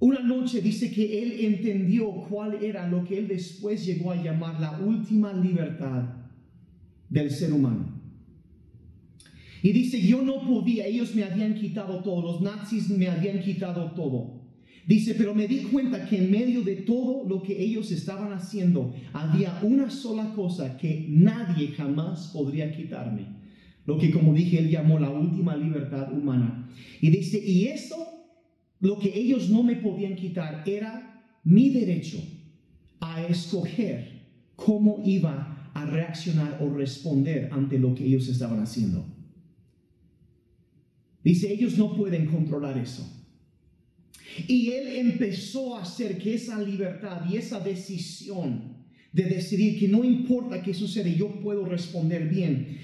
una 0.00 0.20
noche 0.20 0.62
dice 0.62 0.90
que 0.90 1.22
él 1.22 1.44
entendió 1.44 2.10
cuál 2.28 2.64
era 2.64 2.88
lo 2.88 3.04
que 3.04 3.18
él 3.18 3.28
después 3.28 3.84
llegó 3.84 4.12
a 4.12 4.16
llamar 4.16 4.58
la 4.58 4.78
última 4.78 5.30
libertad 5.34 6.04
del 7.10 7.30
ser 7.30 7.52
humano. 7.52 7.99
Y 9.62 9.72
dice, 9.72 10.00
yo 10.00 10.22
no 10.22 10.46
podía, 10.46 10.86
ellos 10.86 11.14
me 11.14 11.24
habían 11.24 11.54
quitado 11.54 12.02
todo, 12.02 12.22
los 12.22 12.40
nazis 12.40 12.88
me 12.90 13.08
habían 13.08 13.40
quitado 13.40 13.92
todo. 13.92 14.40
Dice, 14.86 15.14
pero 15.14 15.34
me 15.34 15.46
di 15.46 15.58
cuenta 15.64 16.08
que 16.08 16.16
en 16.18 16.30
medio 16.30 16.62
de 16.62 16.76
todo 16.76 17.28
lo 17.28 17.42
que 17.42 17.62
ellos 17.62 17.92
estaban 17.92 18.32
haciendo, 18.32 18.92
había 19.12 19.60
una 19.62 19.90
sola 19.90 20.32
cosa 20.34 20.76
que 20.76 21.06
nadie 21.08 21.68
jamás 21.68 22.30
podría 22.32 22.74
quitarme. 22.74 23.26
Lo 23.86 23.98
que 23.98 24.10
como 24.10 24.34
dije, 24.34 24.58
él 24.58 24.70
llamó 24.70 24.98
la 24.98 25.10
última 25.10 25.56
libertad 25.56 26.12
humana. 26.12 26.68
Y 27.00 27.10
dice, 27.10 27.38
y 27.44 27.66
eso, 27.66 27.96
lo 28.80 28.98
que 28.98 29.16
ellos 29.16 29.50
no 29.50 29.62
me 29.62 29.76
podían 29.76 30.16
quitar, 30.16 30.64
era 30.66 31.22
mi 31.44 31.70
derecho 31.70 32.18
a 33.00 33.24
escoger 33.26 34.22
cómo 34.56 35.02
iba 35.04 35.70
a 35.74 35.86
reaccionar 35.86 36.58
o 36.60 36.68
responder 36.68 37.48
ante 37.52 37.78
lo 37.78 37.94
que 37.94 38.04
ellos 38.04 38.28
estaban 38.28 38.60
haciendo. 38.60 39.04
Dice, 41.22 41.52
ellos 41.52 41.76
no 41.76 41.96
pueden 41.96 42.26
controlar 42.26 42.78
eso. 42.78 43.06
Y 44.46 44.70
él 44.70 44.96
empezó 44.96 45.76
a 45.76 45.82
hacer 45.82 46.18
que 46.18 46.34
esa 46.34 46.60
libertad 46.62 47.22
y 47.30 47.36
esa 47.36 47.60
decisión 47.60 48.76
de 49.12 49.24
decidir 49.24 49.78
que 49.78 49.88
no 49.88 50.04
importa 50.04 50.62
qué 50.62 50.72
sucede, 50.72 51.14
yo 51.14 51.40
puedo 51.40 51.64
responder 51.64 52.28
bien, 52.28 52.78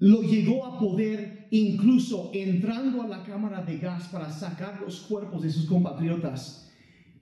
lo 0.00 0.22
llegó 0.22 0.66
a 0.66 0.78
poder 0.78 1.48
incluso 1.50 2.30
entrando 2.34 3.02
a 3.02 3.08
la 3.08 3.22
cámara 3.22 3.62
de 3.62 3.78
gas 3.78 4.08
para 4.08 4.30
sacar 4.30 4.80
los 4.80 5.00
cuerpos 5.00 5.42
de 5.42 5.50
sus 5.50 5.66
compatriotas. 5.66 6.70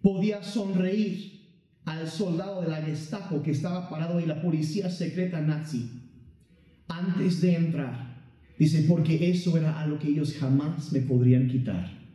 Podía 0.02 0.42
sonreír 0.42 1.36
al 1.84 2.08
soldado 2.08 2.62
de 2.62 2.68
la 2.68 2.82
Gestapo 2.82 3.42
que 3.42 3.52
estaba 3.52 3.88
parado 3.88 4.20
y 4.20 4.26
la 4.26 4.42
policía 4.42 4.90
secreta 4.90 5.40
nazi 5.40 5.90
antes 6.88 7.40
de 7.40 7.54
entrar. 7.54 8.05
Dice, 8.58 8.84
porque 8.88 9.30
eso 9.30 9.56
era 9.58 9.80
algo 9.80 9.98
que 9.98 10.08
ellos 10.08 10.34
jamás 10.38 10.92
me 10.92 11.00
podrían 11.00 11.48
quitar. 11.48 12.05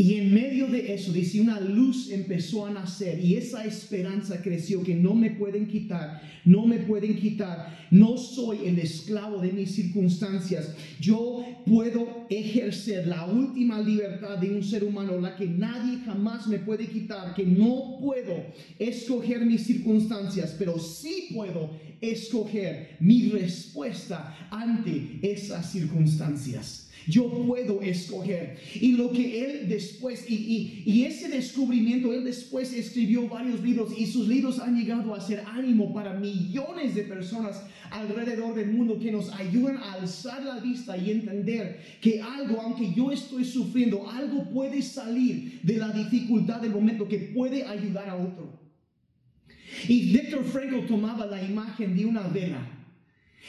Y 0.00 0.14
en 0.14 0.32
medio 0.32 0.68
de 0.68 0.94
eso, 0.94 1.12
dice, 1.12 1.40
una 1.40 1.58
luz 1.58 2.08
empezó 2.12 2.64
a 2.64 2.70
nacer 2.70 3.18
y 3.18 3.34
esa 3.34 3.64
esperanza 3.64 4.40
creció 4.40 4.84
que 4.84 4.94
no 4.94 5.12
me 5.12 5.32
pueden 5.32 5.66
quitar, 5.66 6.22
no 6.44 6.68
me 6.68 6.78
pueden 6.78 7.16
quitar. 7.16 7.76
No 7.90 8.16
soy 8.16 8.58
el 8.66 8.78
esclavo 8.78 9.40
de 9.40 9.50
mis 9.50 9.72
circunstancias. 9.74 10.76
Yo 11.00 11.44
puedo 11.66 12.26
ejercer 12.30 13.08
la 13.08 13.26
última 13.26 13.80
libertad 13.80 14.38
de 14.38 14.54
un 14.54 14.62
ser 14.62 14.84
humano, 14.84 15.20
la 15.20 15.34
que 15.34 15.46
nadie 15.46 15.98
jamás 16.04 16.46
me 16.46 16.60
puede 16.60 16.86
quitar, 16.86 17.34
que 17.34 17.44
no 17.44 17.98
puedo 18.00 18.36
escoger 18.78 19.44
mis 19.44 19.64
circunstancias, 19.64 20.54
pero 20.56 20.78
sí 20.78 21.30
puedo 21.34 21.72
escoger 22.00 22.98
mi 23.00 23.30
respuesta 23.30 24.48
ante 24.52 25.18
esas 25.22 25.72
circunstancias. 25.72 26.87
Yo 27.06 27.30
puedo 27.46 27.80
escoger. 27.80 28.58
Y 28.74 28.92
lo 28.92 29.12
que 29.12 29.44
él 29.44 29.68
después, 29.68 30.28
y, 30.28 30.82
y, 30.84 31.04
ese 31.04 31.28
descubrimiento, 31.28 32.12
él 32.12 32.24
después 32.24 32.72
escribió 32.72 33.28
varios 33.28 33.62
libros 33.62 33.92
y 33.96 34.06
sus 34.06 34.28
libros 34.28 34.58
han 34.58 34.76
llegado 34.76 35.14
a 35.14 35.20
ser 35.20 35.44
ánimo 35.46 35.94
para 35.94 36.14
millones 36.14 36.94
de 36.94 37.02
personas 37.02 37.62
alrededor 37.90 38.54
del 38.54 38.72
mundo 38.72 38.98
que 38.98 39.12
nos 39.12 39.32
ayudan 39.32 39.78
a 39.78 39.94
alzar 39.94 40.42
la 40.42 40.60
vista 40.60 40.96
y 40.96 41.10
entender 41.10 41.80
que 42.00 42.20
algo, 42.20 42.60
aunque 42.60 42.92
yo 42.94 43.10
estoy 43.10 43.44
sufriendo, 43.44 44.08
algo 44.10 44.50
puede 44.50 44.82
salir 44.82 45.60
de 45.62 45.76
la 45.76 45.90
dificultad 45.90 46.60
del 46.60 46.72
momento 46.72 47.08
que 47.08 47.18
puede 47.18 47.64
ayudar 47.64 48.08
a 48.08 48.16
otro. 48.16 48.58
Y 49.86 50.12
Victor 50.12 50.44
Frankl 50.44 50.86
tomaba 50.86 51.26
la 51.26 51.42
imagen 51.42 51.96
de 51.96 52.04
una 52.04 52.26
vela. 52.28 52.66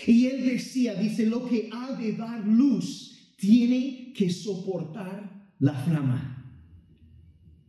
Y 0.06 0.28
él 0.28 0.46
decía, 0.46 0.96
dice, 0.96 1.26
lo 1.26 1.48
que 1.48 1.70
ha 1.72 1.94
de 1.94 2.14
dar 2.14 2.46
luz 2.46 3.09
tiene 3.40 4.14
que 4.16 4.30
soportar 4.30 5.54
la 5.60 5.74
flama. 5.74 6.36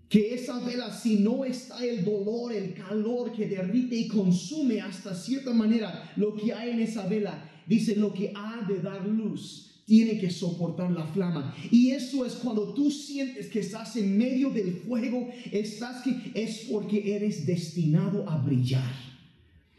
Que 0.08 0.34
esa 0.34 0.58
vela, 0.64 0.92
si 0.92 1.20
no 1.20 1.44
está 1.44 1.84
el 1.84 2.04
dolor, 2.04 2.52
el 2.52 2.74
calor 2.74 3.32
que 3.32 3.46
derrite 3.46 3.96
y 3.96 4.08
consume 4.08 4.80
hasta 4.80 5.14
cierta 5.14 5.52
manera 5.52 6.12
lo 6.16 6.34
que 6.34 6.52
hay 6.52 6.70
en 6.70 6.80
esa 6.80 7.06
vela, 7.06 7.48
dice 7.66 7.94
lo 7.94 8.12
que 8.12 8.32
ha 8.34 8.66
de 8.66 8.80
dar 8.80 9.06
luz, 9.06 9.82
tiene 9.86 10.18
que 10.18 10.30
soportar 10.30 10.90
la 10.90 11.06
flama. 11.06 11.54
Y 11.70 11.90
eso 11.90 12.26
es 12.26 12.34
cuando 12.34 12.74
tú 12.74 12.90
sientes 12.90 13.46
que 13.46 13.60
estás 13.60 13.94
en 13.96 14.18
medio 14.18 14.50
del 14.50 14.72
fuego, 14.72 15.28
estás 15.52 16.02
que 16.02 16.32
es 16.34 16.66
porque 16.70 17.14
eres 17.14 17.46
destinado 17.46 18.28
a 18.28 18.36
brillar. 18.38 19.09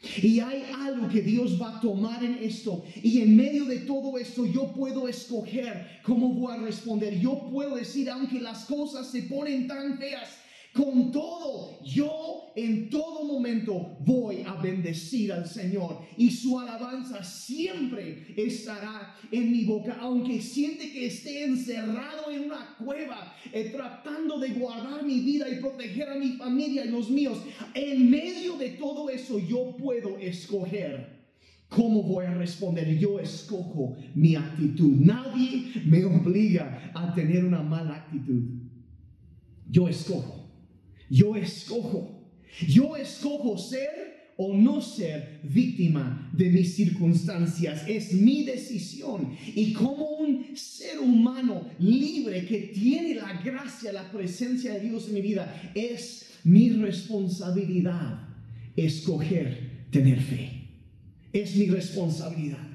Y 0.01 0.39
hay 0.39 0.63
algo 0.79 1.08
que 1.08 1.22
Dios 1.22 1.62
va 1.62 1.77
a 1.77 1.79
tomar 1.79 2.24
en 2.24 2.39
esto. 2.41 2.84
Y 3.03 3.22
en 3.22 3.36
medio 3.36 3.65
de 3.65 3.79
todo 3.79 4.17
esto 4.17 4.46
yo 4.46 4.74
puedo 4.74 5.08
escoger 5.08 6.00
cómo 6.03 6.34
voy 6.34 6.53
a 6.53 6.58
responder. 6.58 7.20
Yo 7.20 7.48
puedo 7.51 7.75
decir, 7.75 8.10
aunque 8.10 8.39
las 8.39 8.65
cosas 8.65 9.12
se 9.12 9.24
ponen 9.24 9.67
tan 9.67 10.00
feas, 10.00 10.29
con 10.74 11.12
todo, 11.12 11.84
yo 11.84 12.54
en 12.56 12.90
todo 12.90 13.25
momento 13.25 13.98
voy 14.00 14.44
a 14.46 14.56
bendecir 14.56 15.34
al 15.34 15.46
Señor 15.46 16.00
y 16.18 16.32
su 16.32 16.58
alabanza 16.60 17.24
siempre 17.24 18.34
estará 18.38 19.16
en 19.32 19.51
mi 19.51 19.66
boca, 19.66 19.98
aunque 20.00 20.42
siente 20.42 20.92
que 20.92 21.08
esté 21.08 21.44
encerrado 21.44 22.32
en 22.32 22.46
una 22.46 22.75
cueva, 22.78 23.36
eh, 23.51 23.70
tratando 23.75 24.40
de 24.40 24.50
guardar 24.50 25.04
mi 25.04 25.20
vida 25.20 25.50
y 25.50 25.60
proteger 25.60 26.10
a 26.10 26.16
mi 26.16 26.34
familia 26.34 26.86
y 26.86 26.90
los 26.90 27.10
míos. 27.10 27.40
En 27.74 28.10
medio 28.10 28.58
de 28.58 28.70
todo 28.70 29.10
eso, 29.10 29.40
yo 29.40 29.75
puedo 29.78 30.18
escoger. 30.18 31.22
¿Cómo 31.68 32.04
voy 32.04 32.25
a 32.25 32.34
responder? 32.34 32.98
Yo 32.98 33.20
escojo 33.20 33.96
mi 34.13 34.36
actitud. 34.36 34.98
Nadie 35.00 35.72
me 35.86 36.04
obliga 36.04 36.92
a 36.94 37.13
tener 37.13 37.46
una 37.46 37.62
mala 37.62 37.96
actitud. 37.96 38.44
Yo 39.70 39.88
escojo. 39.88 40.40
Yo 41.12 41.36
escojo. 41.36 42.18
Yo 42.68 42.96
escojo 42.96 43.58
ser 43.58 44.32
o 44.38 44.56
no 44.56 44.82
ser 44.82 45.41
víctima 45.44 46.32
de 46.34 46.50
mis 46.50 46.74
circunstancias. 46.75 47.84
Es 47.86 48.13
mi 48.13 48.46
decisión. 48.46 49.36
Y 49.53 49.74
como 49.74 50.06
un 50.06 50.56
ser 50.56 51.00
humano 51.00 51.68
libre 51.80 52.46
que 52.46 52.72
tiene 52.74 53.15
la 53.15 53.41
gracia, 53.44 53.91
la 53.91 54.10
presencia 54.10 54.74
de 54.74 54.80
Dios 54.80 55.10
en 55.10 55.15
mi 55.15 55.22
vida, 55.22 55.72
es 55.75 56.39
mi 56.46 56.70
responsabilidad 56.70 58.27
escoger 58.77 59.88
tener 59.91 60.22
fe. 60.22 60.50
Es 61.34 61.58
mi 61.58 61.68
responsabilidad. 61.68 62.71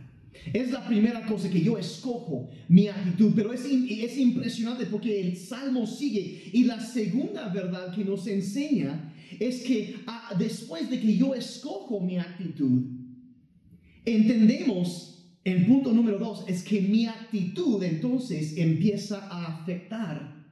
Es 0.52 0.70
la 0.70 0.86
primera 0.86 1.26
cosa 1.26 1.50
que 1.50 1.60
yo 1.60 1.78
escojo, 1.78 2.48
mi 2.68 2.88
actitud, 2.88 3.32
pero 3.34 3.52
es, 3.52 3.64
es 3.64 4.18
impresionante 4.18 4.86
porque 4.86 5.20
el 5.20 5.36
Salmo 5.36 5.86
sigue 5.86 6.50
y 6.52 6.64
la 6.64 6.80
segunda 6.80 7.48
verdad 7.48 7.94
que 7.94 8.04
nos 8.04 8.26
enseña 8.26 9.12
es 9.40 9.62
que 9.62 9.96
ah, 10.06 10.34
después 10.38 10.88
de 10.88 11.00
que 11.00 11.16
yo 11.16 11.34
escojo 11.34 12.00
mi 12.00 12.18
actitud, 12.18 12.82
entendemos, 14.04 15.12
el 15.44 15.66
punto 15.66 15.92
número 15.92 16.18
dos, 16.18 16.44
es 16.48 16.62
que 16.62 16.80
mi 16.80 17.06
actitud 17.06 17.82
entonces 17.82 18.56
empieza 18.56 19.26
a 19.30 19.60
afectar 19.60 20.44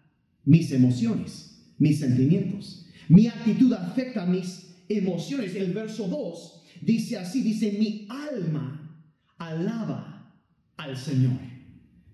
mis 0.44 0.70
emociones, 0.72 1.64
mis 1.78 1.98
sentimientos. 1.98 2.86
Mi 3.08 3.26
actitud 3.26 3.72
afecta 3.72 4.26
mis 4.26 4.74
emociones. 4.88 5.54
El 5.54 5.72
verso 5.72 6.06
2 6.08 6.62
dice 6.82 7.18
así, 7.18 7.42
dice, 7.42 7.76
mi 7.78 8.06
alma 8.08 8.83
alaba 9.38 10.32
al 10.76 10.96
Señor. 10.96 11.54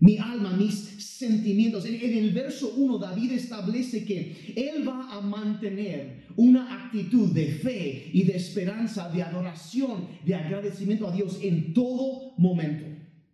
Mi 0.01 0.17
alma, 0.17 0.57
mis 0.57 0.75
sentimientos. 1.19 1.85
En, 1.85 1.95
el 1.95 2.33
verso 2.33 2.73
1 2.75 2.99
David 2.99 3.33
establece 3.33 4.05
que 4.05 4.55
Él 4.57 4.89
va 4.89 5.13
a 5.13 5.21
mantener 5.21 6.25
una 6.37 6.87
actitud 6.87 7.29
de 7.33 7.47
fe 7.47 8.11
y 8.13 8.23
de 8.23 8.37
esperanza, 8.37 9.11
de 9.11 9.23
adoración, 9.23 10.09
de 10.25 10.35
agradecimiento 10.35 11.07
a 11.07 11.13
Dios 11.13 11.39
en 11.43 11.75
todo 11.75 12.33
momento. 12.39 12.87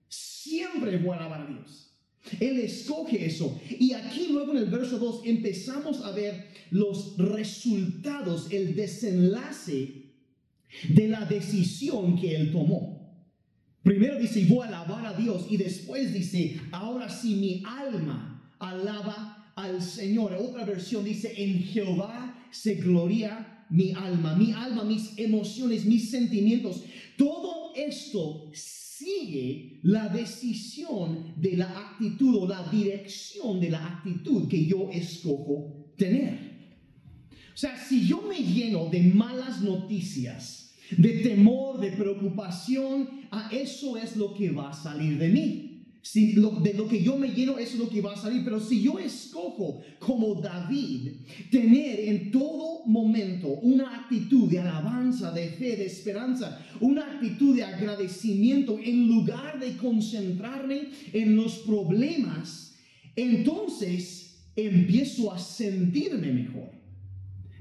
Siempre 0.08 0.98
voy 0.98 1.10
a 1.10 1.18
alabar 1.20 1.42
a 1.42 1.46
Dios. 1.46 1.92
Él 2.40 2.58
escoge 2.58 3.24
eso. 3.24 3.60
Y 3.78 3.92
aquí 3.92 4.26
luego 4.30 4.50
en 4.50 4.58
el 4.58 4.66
verso 4.66 4.98
2 4.98 5.22
empezamos 5.26 6.04
a 6.04 6.10
ver 6.10 6.48
los 6.70 7.16
resultados, 7.16 8.50
el 8.50 8.74
desenlace 8.74 10.06
de 10.88 11.08
la 11.08 11.24
decisión 11.26 12.18
que 12.18 12.34
Él 12.34 12.50
tomó. 12.50 12.95
Primero 13.86 14.18
dice, 14.18 14.44
voy 14.46 14.64
a 14.64 14.68
alabar 14.68 15.06
a 15.06 15.12
Dios. 15.12 15.46
Y 15.48 15.56
después 15.56 16.12
dice, 16.12 16.60
ahora 16.72 17.08
sí 17.08 17.36
mi 17.36 17.62
alma 17.64 18.52
alaba 18.58 19.52
al 19.54 19.80
Señor. 19.80 20.36
Otra 20.40 20.64
versión 20.64 21.04
dice, 21.04 21.32
en 21.36 21.62
Jehová 21.62 22.48
se 22.50 22.74
gloria 22.74 23.64
mi 23.70 23.92
alma. 23.92 24.34
Mi 24.34 24.50
alma, 24.50 24.82
mis 24.82 25.16
emociones, 25.16 25.84
mis 25.84 26.10
sentimientos. 26.10 26.82
Todo 27.16 27.72
esto 27.76 28.50
sigue 28.52 29.78
la 29.84 30.08
decisión 30.08 31.34
de 31.36 31.56
la 31.56 31.68
actitud 31.90 32.42
o 32.42 32.48
la 32.48 32.68
dirección 32.68 33.60
de 33.60 33.70
la 33.70 33.86
actitud 33.86 34.48
que 34.48 34.66
yo 34.66 34.90
escojo 34.90 35.92
tener. 35.96 36.56
O 37.54 37.56
sea, 37.56 37.78
si 37.78 38.04
yo 38.04 38.20
me 38.22 38.40
lleno 38.40 38.88
de 38.90 39.00
malas 39.00 39.60
noticias, 39.60 40.65
de 40.96 41.08
temor, 41.22 41.80
de 41.80 41.92
preocupación, 41.92 43.08
a 43.30 43.50
eso 43.52 43.96
es 43.96 44.16
lo 44.16 44.34
que 44.34 44.50
va 44.50 44.70
a 44.70 44.72
salir 44.72 45.18
de 45.18 45.28
mí. 45.28 45.62
Si 46.02 46.34
de 46.34 46.74
lo 46.74 46.86
que 46.86 47.02
yo 47.02 47.16
me 47.16 47.30
lleno, 47.30 47.58
es 47.58 47.74
lo 47.74 47.88
que 47.88 48.00
va 48.00 48.12
a 48.12 48.16
salir. 48.16 48.44
Pero 48.44 48.60
si 48.60 48.80
yo 48.80 48.96
escojo, 49.00 49.82
como 49.98 50.36
David, 50.36 51.14
tener 51.50 51.98
en 51.98 52.30
todo 52.30 52.86
momento 52.86 53.48
una 53.48 54.02
actitud 54.02 54.48
de 54.48 54.60
alabanza, 54.60 55.32
de 55.32 55.48
fe, 55.48 55.74
de 55.74 55.86
esperanza, 55.86 56.64
una 56.80 57.14
actitud 57.14 57.56
de 57.56 57.64
agradecimiento, 57.64 58.78
en 58.80 59.08
lugar 59.08 59.58
de 59.58 59.76
concentrarme 59.76 60.90
en 61.12 61.34
los 61.34 61.58
problemas, 61.66 62.76
entonces 63.16 64.44
empiezo 64.54 65.32
a 65.32 65.40
sentirme 65.40 66.32
mejor. 66.32 66.75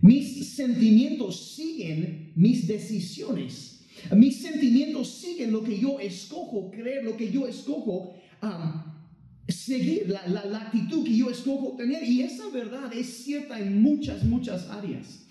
Mis 0.01 0.49
sentimientos 0.55 1.55
siguen 1.55 2.31
mis 2.35 2.67
decisiones. 2.67 3.85
Mis 4.15 4.41
sentimientos 4.41 5.09
siguen 5.09 5.51
lo 5.51 5.63
que 5.63 5.79
yo 5.79 5.99
escojo 5.99 6.69
creer, 6.69 7.03
lo 7.03 7.15
que 7.17 7.31
yo 7.31 7.47
escojo 7.47 8.15
seguir, 9.47 10.09
la, 10.09 10.45
la, 10.45 10.61
actitud 10.61 11.03
que 11.03 11.15
yo 11.15 11.29
escojo 11.29 11.75
tener. 11.77 12.03
Y 12.03 12.21
esa 12.21 12.49
verdad 12.49 12.91
es 12.93 13.23
cierta 13.23 13.59
en 13.59 13.81
muchas, 13.81 14.23
muchas 14.23 14.69
áreas. 14.69 15.25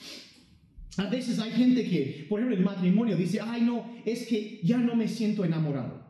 A 0.97 1.09
veces 1.09 1.39
hay 1.39 1.51
gente 1.53 1.85
que, 1.89 2.27
por 2.29 2.41
ejemplo, 2.41 2.57
el 2.57 2.65
matrimonio 2.65 3.17
dice, 3.17 3.41
ay 3.41 3.63
no, 3.63 3.91
es 4.05 4.27
que 4.27 4.61
ya 4.63 4.79
no 4.79 4.95
me 4.95 5.09
siento 5.09 5.45
enamorado. 5.45 6.05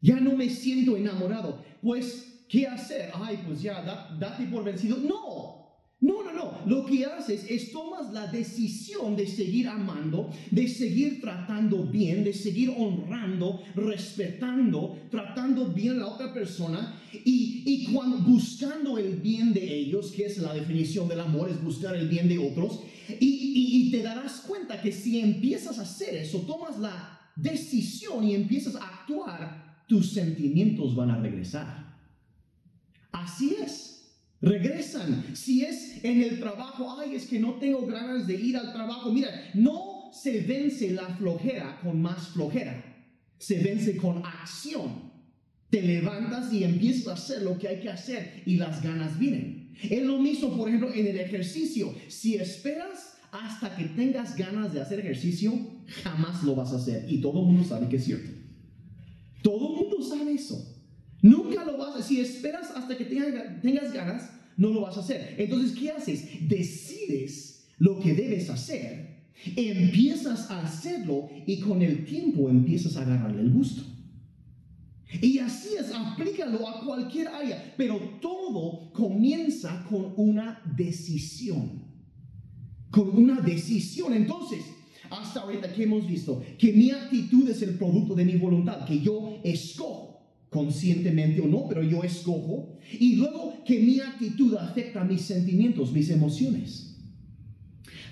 Ya 0.00 0.20
no 0.20 0.36
me 0.36 0.48
siento 0.50 0.96
enamorado. 0.96 1.64
Pues, 1.82 2.44
¿qué 2.48 2.66
hacer? 2.66 3.10
Ay, 3.14 3.40
pues 3.46 3.62
ya, 3.62 3.82
date 4.18 4.44
por 4.44 4.64
vencido. 4.64 4.98
No, 4.98 5.67
no, 6.00 6.22
no, 6.22 6.32
no. 6.32 6.60
Lo 6.66 6.86
que 6.86 7.04
haces 7.04 7.44
es 7.50 7.72
tomas 7.72 8.12
la 8.12 8.28
decisión 8.28 9.16
de 9.16 9.26
seguir 9.26 9.66
amando, 9.66 10.30
de 10.50 10.68
seguir 10.68 11.20
tratando 11.20 11.84
bien, 11.84 12.22
de 12.22 12.32
seguir 12.32 12.70
honrando, 12.70 13.62
respetando, 13.74 14.96
tratando 15.10 15.66
bien 15.66 15.96
a 15.96 16.04
la 16.04 16.06
otra 16.06 16.32
persona 16.32 17.00
y, 17.12 17.64
y 17.66 17.92
cuando, 17.92 18.18
buscando 18.18 18.96
el 18.96 19.16
bien 19.16 19.52
de 19.52 19.74
ellos, 19.74 20.12
que 20.12 20.26
es 20.26 20.38
la 20.38 20.54
definición 20.54 21.08
del 21.08 21.20
amor, 21.20 21.50
es 21.50 21.60
buscar 21.62 21.96
el 21.96 22.08
bien 22.08 22.28
de 22.28 22.38
otros. 22.38 22.80
Y, 23.18 23.86
y 23.88 23.90
te 23.90 24.02
darás 24.02 24.42
cuenta 24.42 24.80
que 24.80 24.92
si 24.92 25.18
empiezas 25.18 25.80
a 25.80 25.82
hacer 25.82 26.14
eso, 26.14 26.42
tomas 26.42 26.78
la 26.78 27.18
decisión 27.34 28.22
y 28.22 28.34
empiezas 28.34 28.76
a 28.76 28.86
actuar, 28.86 29.84
tus 29.88 30.12
sentimientos 30.12 30.94
van 30.94 31.10
a 31.10 31.18
regresar. 31.18 31.96
Así 33.10 33.56
es. 33.60 33.97
Regresan. 34.40 35.24
Si 35.34 35.64
es 35.64 36.04
en 36.04 36.22
el 36.22 36.38
trabajo, 36.38 36.96
ay, 36.98 37.16
es 37.16 37.26
que 37.26 37.40
no 37.40 37.54
tengo 37.54 37.86
ganas 37.86 38.26
de 38.26 38.34
ir 38.34 38.56
al 38.56 38.72
trabajo. 38.72 39.12
Mira, 39.12 39.30
no 39.54 40.10
se 40.12 40.40
vence 40.40 40.90
la 40.92 41.08
flojera 41.16 41.80
con 41.82 42.00
más 42.00 42.28
flojera. 42.28 42.84
Se 43.38 43.62
vence 43.62 43.96
con 43.96 44.24
acción. 44.24 45.08
Te 45.70 45.82
levantas 45.82 46.52
y 46.52 46.64
empiezas 46.64 47.08
a 47.08 47.12
hacer 47.14 47.42
lo 47.42 47.58
que 47.58 47.68
hay 47.68 47.80
que 47.80 47.90
hacer 47.90 48.42
y 48.46 48.56
las 48.56 48.82
ganas 48.82 49.18
vienen. 49.18 49.72
Es 49.82 50.02
lo 50.02 50.18
mismo, 50.18 50.56
por 50.56 50.68
ejemplo, 50.68 50.92
en 50.92 51.06
el 51.06 51.18
ejercicio. 51.18 51.94
Si 52.08 52.36
esperas 52.36 53.18
hasta 53.30 53.76
que 53.76 53.84
tengas 53.84 54.36
ganas 54.36 54.72
de 54.72 54.80
hacer 54.80 55.00
ejercicio, 55.00 55.52
jamás 56.02 56.42
lo 56.42 56.54
vas 56.54 56.72
a 56.72 56.76
hacer. 56.76 57.04
Y 57.08 57.20
todo 57.20 57.40
el 57.40 57.46
mundo 57.46 57.64
sabe 57.64 57.88
que 57.88 57.96
es 57.96 58.04
cierto. 58.04 58.30
Todo 59.42 59.68
el 59.68 59.82
mundo 59.82 60.02
sabe 60.02 60.32
eso. 60.32 60.77
Nunca 61.22 61.64
lo 61.64 61.76
vas 61.76 61.96
a. 61.96 62.02
Si 62.02 62.20
esperas 62.20 62.70
hasta 62.70 62.96
que 62.96 63.04
tengas, 63.04 63.92
ganas, 63.92 64.30
no 64.56 64.70
lo 64.70 64.82
vas 64.82 64.96
a 64.96 65.00
hacer. 65.00 65.34
Entonces, 65.38 65.76
¿qué 65.78 65.90
haces? 65.90 66.48
Decides 66.48 67.66
lo 67.78 68.00
que 68.00 68.14
debes 68.14 68.50
hacer, 68.50 69.24
empiezas 69.56 70.50
a 70.50 70.62
hacerlo 70.62 71.28
y 71.46 71.60
con 71.60 71.82
el 71.82 72.04
tiempo 72.04 72.48
empiezas 72.48 72.96
a 72.96 73.02
agarrarle 73.02 73.42
el 73.42 73.52
gusto. 73.52 73.82
Y 75.22 75.38
así 75.38 75.70
es, 75.78 75.90
aplícalo 75.92 76.68
a 76.68 76.84
cualquier 76.84 77.28
área, 77.28 77.74
pero 77.76 77.98
todo 78.20 78.92
comienza 78.92 79.86
con 79.88 80.12
una 80.16 80.60
decisión. 80.76 81.84
Con 82.90 83.16
una 83.16 83.40
decisión. 83.40 84.12
Entonces, 84.12 84.64
hasta 85.08 85.40
ahorita 85.40 85.72
que 85.72 85.84
hemos 85.84 86.06
visto 86.06 86.42
que 86.58 86.72
mi 86.72 86.90
actitud 86.90 87.48
es 87.48 87.62
el 87.62 87.78
producto 87.78 88.14
de 88.14 88.24
mi 88.24 88.36
voluntad, 88.36 88.84
que 88.84 89.00
yo 89.00 89.40
escojo 89.44 90.07
conscientemente 90.50 91.40
o 91.40 91.46
no, 91.46 91.66
pero 91.68 91.82
yo 91.82 92.02
escojo. 92.02 92.78
Y 92.98 93.16
luego 93.16 93.62
que 93.64 93.80
mi 93.80 94.00
actitud 94.00 94.54
afecta 94.56 95.04
mis 95.04 95.22
sentimientos, 95.22 95.92
mis 95.92 96.10
emociones. 96.10 96.96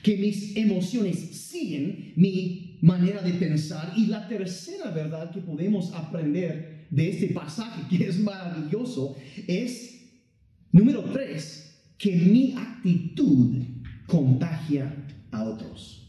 Que 0.03 0.16
mis 0.16 0.57
emociones 0.57 1.18
siguen 1.18 2.12
mi 2.16 2.79
manera 2.83 3.22
de 3.22 3.33
pensar. 3.35 3.92
Y 3.96 4.07
la 4.07 4.29
tercera 4.29 4.90
verdad 4.90 5.31
que 5.33 5.40
podemos 5.40 5.92
aprender 5.92 6.87
de 6.90 7.11
este 7.11 7.29
pasaje, 7.29 7.83
que 7.88 8.05
es 8.05 8.18
maravilloso, 8.18 9.16
es, 9.46 10.01
número 10.72 11.03
tres, 11.12 11.81
que 11.99 12.14
mi 12.14 12.55
actitud 12.57 13.62
contagia 14.07 14.94
a 15.31 15.44
otros. 15.44 16.06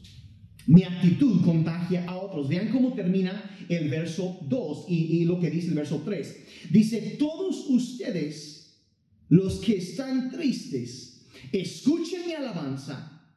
Mi 0.68 0.84
actitud 0.84 1.44
contagia 1.46 2.04
a 2.08 2.18
otros. 2.18 2.50
Vean 2.50 2.70
cómo 2.70 2.94
termina 2.94 3.42
el 3.70 3.90
verso 3.90 4.38
2 4.42 4.86
y, 4.90 5.24
lo 5.24 5.40
que 5.40 5.50
dice 5.50 5.70
el 5.70 5.76
verso 5.76 6.02
3. 6.04 6.46
Dice, 6.70 7.16
todos 7.18 7.70
ustedes, 7.70 8.84
los 9.30 9.60
que 9.60 9.78
están 9.78 10.30
tristes, 10.30 11.26
escuchen 11.54 12.28
mi 12.28 12.34
alabanza 12.34 13.34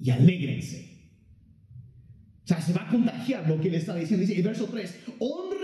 y 0.00 0.10
alégrense. 0.10 0.92
O 2.44 2.48
sea, 2.48 2.60
se 2.60 2.72
va 2.72 2.88
a 2.88 2.90
contagiar 2.90 3.48
lo 3.48 3.60
que 3.60 3.70
le 3.70 3.76
está 3.76 3.94
diciendo. 3.94 4.26
Dice 4.26 4.36
el 4.36 4.44
verso 4.44 4.66
3, 4.66 4.94
honren 5.20 5.62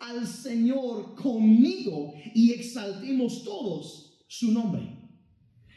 al 0.00 0.26
Señor 0.26 1.14
conmigo 1.14 2.14
y 2.34 2.52
exaltemos 2.52 3.44
todos 3.44 4.24
su 4.28 4.50
nombre. 4.50 5.03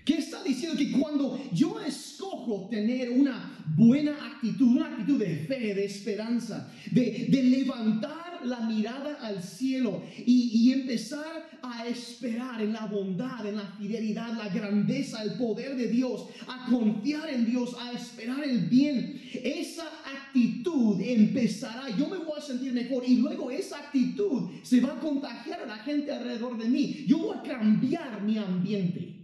¿Qué 0.08 0.20
está 0.20 0.41
diciendo 0.41 0.78
que 0.78 0.89
cuando 0.89 1.38
yo 1.52 1.82
escojo 1.82 2.70
tener 2.72 3.10
una 3.10 3.58
buena 3.76 4.13
actitud, 4.26 4.78
una 4.78 4.88
actitud 4.88 5.20
de 5.20 5.36
fe, 5.36 5.76
de 5.76 5.84
esperanza, 5.84 6.72
de, 6.91 7.28
levantar 7.30 8.39
la 8.46 8.62
mirada 8.62 9.15
al 9.15 9.43
cielo 9.43 10.02
y, 10.26 10.72
empezar 10.72 11.60
a 11.62 11.86
esperar 11.88 12.62
en 12.62 12.72
la 12.72 12.86
bondad, 12.86 13.46
en 13.46 13.58
la 13.58 13.67
fidelidad, 13.78 14.32
la 14.38 14.48
grandeza, 14.48 15.22
el 15.24 15.34
poder 15.34 15.76
de 15.76 15.89
Dios, 15.89 16.28
a 16.48 16.70
confiar 16.70 17.28
en 17.30 17.46
Dios, 17.46 17.76
a 17.78 17.91
esperar 17.91 18.46
el 18.46 18.60
bien, 18.70 19.22
esa 19.34 19.89
actitud 20.06 21.02
empezará, 21.02 21.89
yo 21.98 22.08
me 22.08 22.20
voy 22.20 22.38
a 22.38 22.41
sentir 22.41 22.72
mejor 22.72 23.04
y 23.06 23.17
luego 23.17 23.52
esa 23.52 23.80
actitud 23.80 24.52
se 24.63 24.80
va 24.80 24.93
a 24.93 25.00
contagiar 25.02 25.63
a 25.63 25.65
la 25.65 25.78
gente 25.80 26.13
alrededor 26.13 26.58
de 26.58 26.70
mí. 26.70 27.04
Yo 27.06 27.17
voy 27.17 27.38
a 27.38 27.41
cambiar 27.41 28.22
mi 28.22 28.38
ambiente. 28.38 29.17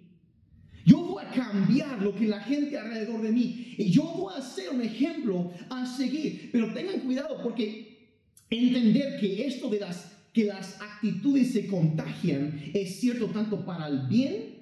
Yo 0.85 0.97
voy 0.97 1.23
a 1.23 1.29
cambiar 1.29 2.01
lo 2.01 2.13
que 2.15 2.27
la 2.27 2.41
gente 2.41 2.77
alrededor 2.77 3.21
de 3.21 3.31
mí. 3.31 3.75
Y 3.77 3.89
yo 3.89 4.03
voy 4.03 4.33
a 4.35 4.41
ser 4.41 4.69
un 4.69 4.81
ejemplo 4.81 5.51
a 5.69 5.85
seguir. 5.85 6.49
Pero 6.51 6.73
tengan 6.73 6.99
cuidado 6.99 7.41
porque 7.41 8.11
entender 8.49 9.19
que 9.19 9.47
esto 9.47 9.69
de 9.69 9.79
las 9.79 10.13
que 10.33 10.45
las 10.45 10.81
actitudes 10.81 11.53
se 11.53 11.67
contagian 11.67 12.59
es 12.73 12.99
cierto 12.99 13.27
tanto 13.27 13.63
para 13.63 13.87
el 13.87 14.07
bien 14.07 14.55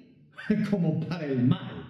como 0.70 1.00
para 1.00 1.24
el 1.24 1.42
mal. 1.42 1.88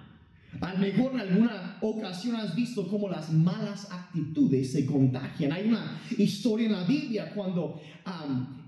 A 0.61 0.75
lo 0.75 0.79
mejor 0.79 1.15
en 1.15 1.21
alguna 1.21 1.79
ocasión 1.81 2.37
has 2.37 2.55
visto 2.55 2.87
cómo 2.87 3.09
las 3.09 3.33
malas 3.33 3.91
actitudes 3.91 4.71
se 4.71 4.87
contagian. 4.87 5.51
Hay 5.51 5.67
una 5.67 6.01
historia 6.17 6.67
en 6.67 6.73
la 6.73 6.85
Biblia 6.85 7.33
cuando 7.35 7.81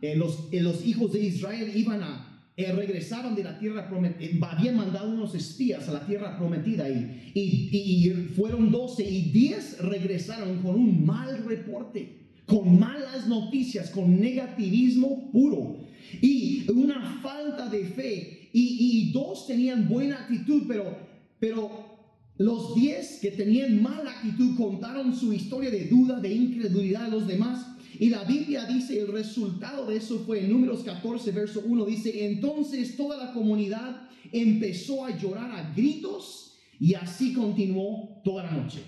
eh, 0.00 0.16
los, 0.16 0.48
eh, 0.50 0.60
los 0.60 0.84
hijos 0.84 1.12
de 1.12 1.20
Israel 1.20 1.70
iban 1.76 2.02
a 2.02 2.33
eh, 2.56 2.70
regresaron 2.72 3.34
de 3.34 3.42
la 3.42 3.58
tierra 3.58 3.88
prometida, 3.88 4.26
eh, 4.26 4.38
habían 4.42 4.76
mandado 4.76 5.10
unos 5.10 5.34
espías 5.34 5.88
a 5.88 5.92
la 5.92 6.06
tierra 6.06 6.38
prometida 6.38 6.88
y, 6.88 7.32
y, 7.34 8.10
fueron 8.36 8.70
12 8.70 9.02
y 9.02 9.22
10 9.32 9.78
regresaron 9.80 10.62
con 10.62 10.76
un 10.76 11.04
mal 11.04 11.44
reporte, 11.44 12.28
con 12.46 12.78
malas 12.78 13.26
noticias, 13.26 13.90
con 13.90 14.20
negativismo 14.20 15.32
puro 15.32 15.84
y 16.20 16.64
una 16.70 17.20
falta 17.22 17.68
de 17.68 17.86
fe. 17.86 18.50
Y, 18.52 19.08
y 19.08 19.12
dos 19.12 19.48
tenían 19.48 19.88
buena 19.88 20.20
actitud, 20.20 20.62
pero, 20.68 20.96
pero 21.40 21.96
los 22.38 22.76
10 22.76 23.18
que 23.20 23.32
tenían 23.32 23.82
mala 23.82 24.12
actitud 24.12 24.56
contaron 24.56 25.12
su 25.12 25.32
historia 25.32 25.70
de 25.70 25.86
duda, 25.86 26.20
de 26.20 26.32
incredulidad 26.32 27.06
a 27.06 27.08
los 27.08 27.26
demás 27.26 27.73
y 27.98 28.08
la 28.08 28.24
Biblia 28.24 28.64
dice, 28.66 29.00
el 29.00 29.08
resultado 29.08 29.86
de 29.86 29.96
eso 29.96 30.20
fue 30.26 30.40
en 30.40 30.50
números 30.50 30.82
14, 30.82 31.30
verso 31.32 31.62
1, 31.64 31.84
dice, 31.86 32.26
entonces 32.26 32.96
toda 32.96 33.16
la 33.16 33.32
comunidad 33.32 34.08
empezó 34.32 35.04
a 35.04 35.16
llorar 35.16 35.50
a 35.52 35.72
gritos 35.74 36.58
y 36.80 36.94
así 36.94 37.32
continuó 37.32 38.20
toda 38.24 38.44
la 38.44 38.52
noche. 38.52 38.80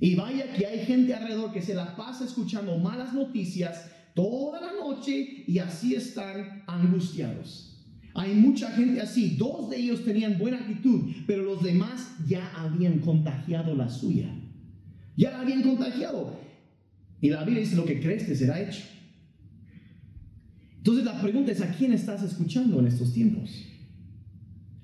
Y 0.00 0.14
vaya 0.14 0.52
que 0.54 0.66
hay 0.66 0.86
gente 0.86 1.14
alrededor 1.14 1.52
que 1.52 1.60
se 1.60 1.74
la 1.74 1.96
pasa 1.96 2.24
escuchando 2.24 2.78
malas 2.78 3.12
noticias 3.12 3.90
toda 4.14 4.60
la 4.60 4.72
noche 4.72 5.44
y 5.46 5.58
así 5.58 5.94
están 5.94 6.62
angustiados. 6.66 7.66
Hay 8.14 8.34
mucha 8.34 8.70
gente 8.72 9.00
así, 9.00 9.36
dos 9.36 9.70
de 9.70 9.76
ellos 9.76 10.04
tenían 10.04 10.38
buena 10.38 10.58
actitud, 10.58 11.12
pero 11.26 11.42
los 11.44 11.62
demás 11.62 12.16
ya 12.26 12.50
habían 12.56 12.98
contagiado 12.98 13.74
la 13.74 13.88
suya. 13.88 14.34
Ya 15.16 15.30
la 15.30 15.40
habían 15.40 15.62
contagiado. 15.62 16.38
Y 17.20 17.28
la 17.28 17.44
Biblia 17.44 17.62
dice, 17.62 17.76
lo 17.76 17.84
que 17.84 18.00
crees 18.00 18.26
te 18.26 18.34
será 18.34 18.60
hecho. 18.60 18.82
Entonces 20.78 21.04
la 21.04 21.20
pregunta 21.20 21.52
es, 21.52 21.60
¿a 21.60 21.70
quién 21.72 21.92
estás 21.92 22.22
escuchando 22.22 22.80
en 22.80 22.86
estos 22.86 23.12
tiempos? 23.12 23.50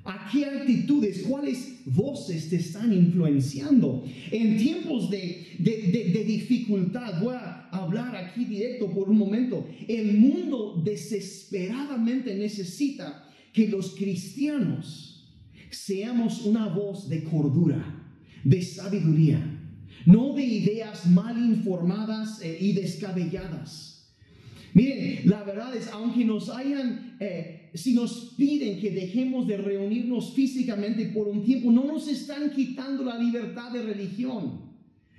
¿A 0.05 0.29
qué 0.31 0.44
actitudes, 0.44 1.22
cuáles 1.22 1.81
voces 1.87 2.51
te 2.51 2.57
están 2.57 2.92
influenciando? 2.92 4.05
En 4.31 4.59
tiempos 4.59 5.11
de, 5.11 5.46
de, 5.59 6.12
de, 6.12 6.25
dificultad, 6.25 7.20
voy 7.20 7.35
a 7.35 7.68
hablar 7.70 8.14
aquí 8.14 8.44
directo 8.44 8.90
por 8.90 9.09
un 9.09 9.18
momento, 9.18 9.66
el 9.88 10.18
mundo 10.18 10.81
desesperadamente 10.85 12.37
necesita 12.37 13.29
que 13.53 13.68
los 13.68 13.96
cristianos 13.96 15.27
seamos 15.70 16.44
una 16.44 16.68
voz 16.68 17.09
de 17.09 17.25
cordura, 17.25 17.83
de 18.44 18.62
sabiduría, 18.62 19.56
no 20.07 20.33
de 20.35 20.45
ideas 20.45 21.07
mal 21.07 21.37
informadas 21.37 22.40
eh, 22.40 22.57
y 22.61 22.73
descabelladas. 22.73 23.97
Miren, 24.73 25.29
la 25.29 25.42
verdad 25.42 25.75
es, 25.75 25.88
aunque 25.88 26.25
nos 26.25 26.49
hayan, 26.49 27.16
eh, 27.19 27.71
si 27.75 27.95
nos 27.95 28.35
piden 28.37 28.79
que 28.79 28.90
dejemos 28.90 29.47
de 29.47 29.57
reunirnos 29.57 30.33
físicamente 30.33 31.07
por 31.07 31.29
un 31.29 31.42
tiempo, 31.45 31.73
no 31.73 31.85
nos 31.85 32.09
están 32.09 32.51
quitando 32.51 33.03
la 33.03 33.19
libertad 33.19 33.73
de 33.73 33.83
religión. 33.83 34.66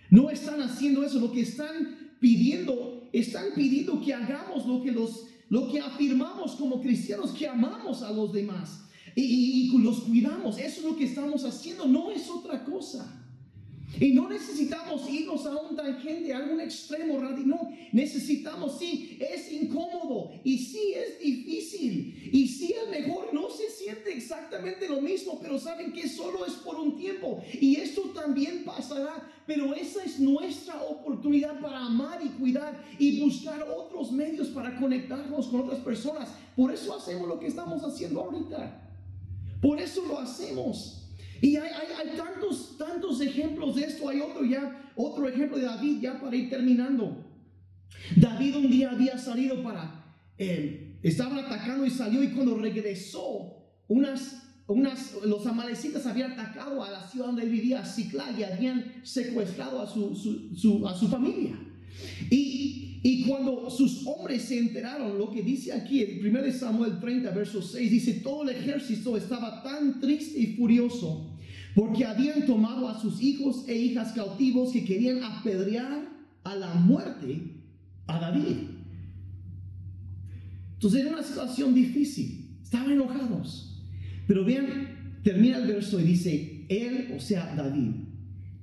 No 0.10 0.30
están 0.30 0.62
haciendo 0.62 1.04
eso. 1.04 1.20
Lo 1.20 1.32
que 1.32 1.42
están 1.42 2.16
pidiendo, 2.20 3.10
están 3.12 3.48
pidiendo 3.56 4.00
que 4.00 4.14
hagamos 4.14 4.66
lo 4.66 4.82
que, 4.82 4.92
los, 4.92 5.26
lo 5.50 5.70
que 5.70 5.82
afirmamos 5.82 6.52
como 6.52 6.82
cristianos, 6.82 7.32
que 7.32 7.48
amamos 7.48 8.04
a 8.04 8.12
los 8.12 8.32
demás 8.32 8.86
y, 9.16 9.72
y 9.74 9.78
los 9.80 10.02
cuidamos. 10.02 10.58
Eso 10.60 10.80
es 10.80 10.86
lo 10.86 10.96
que 10.96 11.06
estamos 11.06 11.44
haciendo, 11.44 11.88
no 11.88 12.12
es 12.12 12.30
otra 12.30 12.64
cosa. 12.64 13.27
Y 14.00 14.12
no 14.12 14.28
necesitamos 14.30 15.10
irnos 15.10 15.46
a 15.46 15.56
un 15.56 15.76
tangente, 15.76 16.34
a 16.34 16.38
algún 16.38 16.60
extremo 16.60 17.20
radical. 17.20 17.48
No, 17.48 17.72
necesitamos, 17.94 18.78
sí, 18.78 19.18
es 19.20 19.52
incómodo 19.52 20.32
y 20.44 20.58
sí 20.58 20.94
es 20.94 21.20
difícil. 21.20 22.30
Y 22.32 22.48
sí, 22.48 22.76
a 22.76 22.90
mejor 22.90 23.34
no 23.34 23.50
se 23.50 23.70
siente 23.72 24.14
exactamente 24.14 24.90
lo 24.90 25.02
mismo, 25.02 25.40
pero 25.42 25.58
saben 25.58 25.94
que 25.94 26.08
solo 26.10 26.46
es 26.46 26.54
por 26.54 26.76
un 26.76 26.98
tiempo. 26.98 27.42
Y 27.60 27.78
esto 27.78 28.02
también 28.14 28.64
pasará. 28.66 29.32
Pero 29.48 29.74
esa 29.74 30.04
es 30.04 30.20
nuestra 30.20 30.84
oportunidad 30.84 31.62
para 31.62 31.86
amar 31.86 32.20
y 32.24 32.28
cuidar 32.30 32.84
y 33.00 33.22
buscar 33.22 33.64
otros 33.64 34.12
medios 34.12 34.50
para 34.50 34.78
conectarnos 34.78 35.48
con 35.48 35.62
otras 35.62 35.80
personas. 35.80 36.30
Por 36.56 36.74
eso 36.74 36.94
hacemos 36.94 37.28
lo 37.28 37.40
que 37.40 37.48
estamos 37.48 37.82
haciendo 37.84 38.22
ahorita. 38.22 38.84
Por 39.62 39.80
eso 39.80 40.06
lo 40.06 40.20
hacemos. 40.20 41.07
Y 41.42 41.56
hay, 41.56 41.72
tantos, 42.16 42.78
tantos 42.78 43.22
ejemplos 43.22 43.76
de 43.76 43.84
esto. 43.84 44.10
Hay 44.10 44.22
otro 44.22 44.44
ya, 44.44 44.92
otro 44.96 45.28
ejemplo 45.28 45.58
de 45.58 45.64
David 45.64 46.00
ya 46.02 46.20
para 46.20 46.36
ir 46.36 46.50
terminando. 46.50 47.26
David 48.16 48.56
un 48.58 48.70
día 48.70 48.92
había 48.92 49.18
salido 49.18 49.64
para, 49.64 50.16
eh, 50.38 51.00
estaban 51.04 51.40
atacando 51.40 51.86
y 51.86 51.90
salió 51.90 52.24
y 52.24 52.30
cuando 52.30 52.58
regresó, 52.58 53.58
unas, 53.88 54.44
unas, 54.68 55.14
los 55.26 55.46
amalecitas 55.46 56.06
habían 56.06 56.34
atacado 56.34 56.84
a 56.84 56.92
la 56.92 57.08
ciudad 57.08 57.28
donde 57.28 57.46
vivía, 57.46 57.86
Ciclá, 57.86 58.32
y 58.38 58.44
habían 58.44 59.02
secuestrado 59.04 59.82
a 59.82 59.88
su, 59.88 60.16
su, 60.16 60.88
a 60.88 60.94
su 60.96 61.08
familia. 61.08 61.58
Y, 62.30 62.87
y, 63.04 63.24
cuando 63.24 63.70
sus 63.70 64.06
hombres 64.06 64.44
se 64.44 64.58
enteraron, 64.58 65.18
lo 65.18 65.30
que 65.32 65.42
dice 65.42 65.72
aquí, 65.74 66.02
en 66.04 66.26
1 66.26 66.52
Samuel 66.52 67.00
30, 67.00 67.32
verso 67.32 67.62
6, 67.62 67.92
dice, 67.92 68.14
todo 68.16 68.44
el 68.44 68.50
ejército 68.50 69.16
estaba 69.16 69.64
tan 69.64 70.00
triste 70.00 70.40
y 70.40 70.56
furioso 70.56 71.38
porque 71.78 72.06
habían 72.06 72.48
tomado 72.48 72.90
a 72.90 73.00
sus 73.00 73.22
hijos 73.22 73.64
e 73.68 73.76
hijas 73.76 74.12
cautivos 74.14 74.74
que 74.74 74.84
querían 74.84 75.24
apedrear 75.24 76.10
a 76.44 76.56
la 76.56 76.74
muerte 76.74 77.54
a 78.08 78.20
David. 78.20 78.58
Entonces 80.74 81.02
era 81.02 81.12
una 81.12 81.22
situación 81.22 81.76
difícil, 81.76 82.58
estaban 82.64 82.94
enojados. 82.94 83.84
Pero 84.28 84.44
vean, 84.44 85.20
termina 85.24 85.58
el 85.60 85.68
verso 85.68 86.00
y 86.00 86.04
dice, 86.04 86.66
él, 86.68 87.14
o 87.16 87.20
sea, 87.20 87.54
David, 87.56 87.92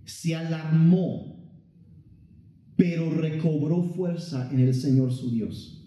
se 0.04 0.34
alarmó, 0.34 1.43
pero 2.76 3.10
recobró 3.10 3.82
fuerza 3.82 4.50
en 4.50 4.60
el 4.60 4.74
Señor 4.74 5.12
su 5.12 5.30
Dios. 5.30 5.82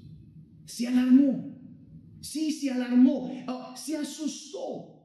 Se 0.65 0.87
alarmó, 0.87 1.57
sí, 2.21 2.51
se 2.51 2.71
alarmó, 2.71 3.31
ah, 3.47 3.73
se 3.77 3.97
asustó 3.97 4.97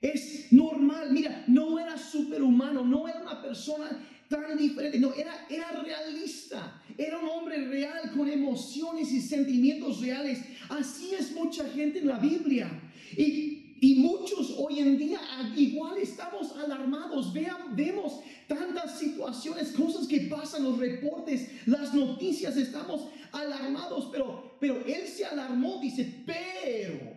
es 0.00 0.52
normal, 0.52 1.12
mira, 1.12 1.44
no 1.48 1.78
era 1.78 1.96
superhumano, 1.96 2.84
no 2.84 3.08
era 3.08 3.20
una 3.22 3.42
persona 3.42 3.86
tan 4.28 4.56
diferente, 4.56 4.98
no, 4.98 5.14
era, 5.14 5.46
era 5.48 5.70
realista, 5.82 6.82
era 6.98 7.18
un 7.18 7.28
hombre 7.28 7.66
real 7.66 8.12
con 8.16 8.28
emociones 8.28 9.10
y 9.12 9.20
sentimientos 9.20 10.00
reales. 10.00 10.40
Así 10.68 11.14
es 11.18 11.32
mucha 11.32 11.68
gente 11.70 12.00
en 12.00 12.08
la 12.08 12.18
Biblia. 12.18 12.68
Y, 13.16 13.65
y 13.80 13.96
muchos 13.96 14.54
hoy 14.58 14.80
en 14.80 14.98
día 14.98 15.20
igual 15.56 15.98
estamos 15.98 16.52
alarmados, 16.56 17.32
Vean, 17.32 17.76
vemos 17.76 18.20
tantas 18.46 18.98
situaciones, 18.98 19.72
cosas 19.72 20.06
que 20.06 20.20
pasan, 20.22 20.64
los 20.64 20.78
reportes, 20.78 21.50
las 21.66 21.94
noticias, 21.94 22.56
estamos 22.56 23.08
alarmados, 23.32 24.08
pero, 24.12 24.56
pero 24.60 24.76
él 24.86 25.06
se 25.06 25.24
alarmó, 25.24 25.80
dice, 25.80 26.24
pero 26.24 27.16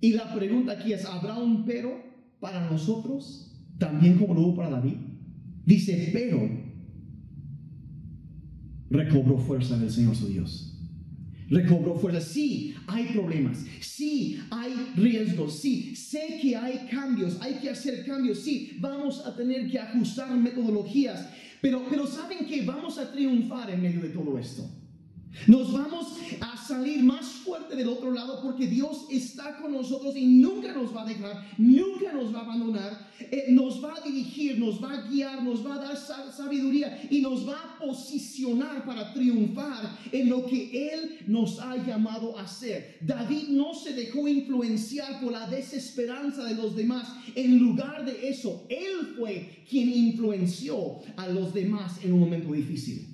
y 0.00 0.12
la 0.12 0.34
pregunta 0.34 0.72
aquí 0.72 0.92
es, 0.92 1.04
¿habrá 1.04 1.36
un 1.38 1.64
pero 1.64 2.02
para 2.40 2.68
nosotros? 2.70 3.52
También 3.78 4.18
como 4.18 4.34
lo 4.34 4.40
hubo 4.40 4.56
para 4.56 4.70
David. 4.70 4.96
Dice, 5.66 6.10
pero 6.12 6.40
recobró 8.88 9.38
fuerza 9.38 9.76
del 9.76 9.90
Señor 9.90 10.16
su 10.16 10.28
Dios. 10.28 10.69
Recobró 11.50 11.96
fuerza. 11.96 12.20
Sí, 12.20 12.74
hay 12.86 13.06
problemas. 13.06 13.58
Sí, 13.80 14.40
hay 14.50 14.72
riesgos. 14.96 15.58
Sí, 15.60 15.94
sé 15.96 16.38
que 16.40 16.56
hay 16.56 16.88
cambios. 16.90 17.36
Hay 17.40 17.54
que 17.54 17.70
hacer 17.70 18.06
cambios. 18.06 18.38
Sí, 18.38 18.76
vamos 18.78 19.26
a 19.26 19.36
tener 19.36 19.68
que 19.68 19.78
ajustar 19.78 20.34
metodologías. 20.36 21.28
Pero, 21.60 21.84
pero 21.90 22.06
saben 22.06 22.46
que 22.46 22.62
vamos 22.62 22.96
a 22.98 23.12
triunfar 23.12 23.70
en 23.70 23.82
medio 23.82 24.00
de 24.00 24.08
todo 24.08 24.38
esto. 24.38 24.70
Nos 25.46 25.72
vamos 25.72 26.18
a 26.40 26.56
salir 26.56 27.02
más 27.02 27.26
fuerte 27.26 27.76
del 27.76 27.88
otro 27.88 28.10
lado 28.10 28.40
porque 28.42 28.66
Dios 28.66 29.06
está 29.10 29.56
con 29.58 29.72
nosotros 29.72 30.16
y 30.16 30.26
nunca 30.26 30.72
nos 30.72 30.94
va 30.94 31.02
a 31.02 31.06
dejar, 31.06 31.46
nunca 31.56 32.12
nos 32.12 32.34
va 32.34 32.40
a 32.40 32.42
abandonar, 32.42 33.10
eh, 33.20 33.46
nos 33.50 33.82
va 33.82 33.94
a 33.94 34.00
dirigir, 34.00 34.58
nos 34.58 34.82
va 34.82 34.92
a 34.92 35.08
guiar, 35.08 35.42
nos 35.44 35.64
va 35.64 35.74
a 35.74 35.78
dar 35.78 35.96
sabiduría 35.96 37.00
y 37.10 37.20
nos 37.20 37.48
va 37.48 37.54
a 37.54 37.78
posicionar 37.78 38.84
para 38.84 39.12
triunfar 39.14 39.98
en 40.10 40.28
lo 40.28 40.44
que 40.46 40.92
Él 40.92 41.18
nos 41.28 41.60
ha 41.60 41.76
llamado 41.76 42.36
a 42.36 42.42
hacer. 42.42 42.98
David 43.00 43.48
no 43.50 43.72
se 43.74 43.94
dejó 43.94 44.26
influenciar 44.26 45.20
por 45.20 45.32
la 45.32 45.48
desesperanza 45.48 46.44
de 46.44 46.56
los 46.56 46.74
demás. 46.74 47.08
En 47.36 47.58
lugar 47.58 48.04
de 48.04 48.28
eso, 48.28 48.66
Él 48.68 49.14
fue 49.16 49.64
quien 49.68 49.90
influenció 49.90 50.98
a 51.16 51.28
los 51.28 51.54
demás 51.54 52.04
en 52.04 52.12
un 52.12 52.20
momento 52.20 52.52
difícil. 52.52 53.09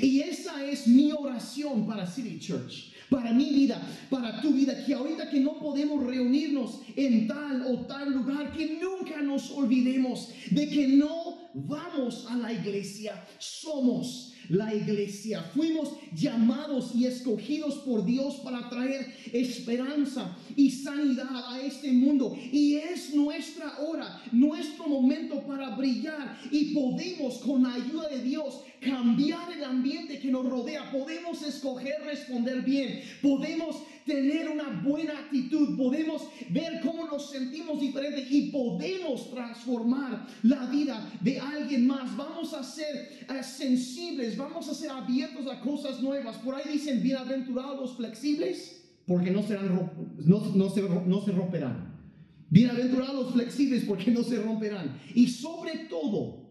Y 0.00 0.20
esa 0.20 0.64
es 0.64 0.86
mi 0.86 1.12
oración 1.12 1.86
para 1.86 2.06
City 2.06 2.38
Church, 2.38 2.92
para 3.10 3.32
mi 3.32 3.50
vida, 3.50 3.80
para 4.10 4.40
tu 4.40 4.52
vida, 4.52 4.84
que 4.84 4.94
ahorita 4.94 5.28
que 5.28 5.40
no 5.40 5.58
podemos 5.58 6.04
reunirnos 6.04 6.80
en 6.96 7.26
tal 7.26 7.62
o 7.66 7.80
tal 7.86 8.12
lugar, 8.12 8.52
que 8.52 8.78
nunca 8.80 9.20
nos 9.20 9.50
olvidemos 9.50 10.30
de 10.50 10.68
que 10.68 10.88
no 10.88 11.41
vamos 11.54 12.26
a 12.28 12.36
la 12.36 12.52
iglesia, 12.52 13.24
somos 13.38 14.32
la 14.48 14.74
iglesia. 14.74 15.42
Fuimos 15.54 15.90
llamados 16.14 16.94
y 16.94 17.06
escogidos 17.06 17.76
por 17.76 18.04
Dios 18.04 18.36
para 18.36 18.68
traer 18.68 19.14
esperanza 19.32 20.36
y 20.56 20.70
sanidad 20.70 21.52
a 21.52 21.60
este 21.60 21.92
mundo. 21.92 22.36
Y 22.52 22.76
es 22.76 23.14
nuestra 23.14 23.78
hora, 23.80 24.22
nuestro 24.32 24.86
momento 24.88 25.42
para 25.46 25.76
brillar. 25.76 26.38
Y 26.50 26.74
podemos 26.74 27.38
con 27.38 27.62
la 27.62 27.74
ayuda 27.74 28.08
de 28.08 28.22
Dios 28.22 28.60
cambiar 28.80 29.52
el 29.52 29.64
ambiente 29.64 30.18
que 30.18 30.30
nos 30.30 30.46
rodea. 30.46 30.90
Podemos 30.90 31.42
escoger 31.42 32.02
responder 32.04 32.62
bien. 32.62 33.00
Podemos 33.22 33.76
tener 34.04 34.48
una 34.48 34.82
buena 34.82 35.18
actitud. 35.18 35.76
Podemos 35.76 36.22
ver 36.50 36.80
cómo 36.82 37.06
nos 37.06 37.30
sentimos 37.30 37.80
diferentes 37.80 38.30
y 38.30 38.50
podemos 38.50 39.30
transformar 39.30 40.26
la 40.42 40.66
vida 40.66 41.10
de 41.20 41.38
alguien 41.40 41.86
más. 41.86 42.16
Vamos 42.16 42.54
a 42.54 42.62
ser 42.62 43.26
eh, 43.28 43.42
sensibles, 43.42 44.36
vamos 44.36 44.68
a 44.68 44.74
ser 44.74 44.90
abiertos 44.90 45.46
a 45.46 45.60
cosas 45.60 46.00
nuevas. 46.02 46.36
Por 46.38 46.54
ahí 46.54 46.72
dicen, 46.72 47.02
bienaventurados 47.02 47.80
los 47.80 47.96
flexibles, 47.96 48.84
porque 49.06 49.30
no, 49.30 49.42
serán, 49.42 49.74
no, 49.74 50.52
no, 50.54 50.70
se, 50.70 50.82
no 50.82 51.24
se 51.24 51.32
romperán. 51.32 51.92
Bienaventurados 52.50 53.14
los 53.14 53.32
flexibles, 53.32 53.84
porque 53.84 54.10
no 54.10 54.22
se 54.22 54.40
romperán. 54.40 54.98
Y 55.14 55.28
sobre 55.28 55.86
todo, 55.88 56.42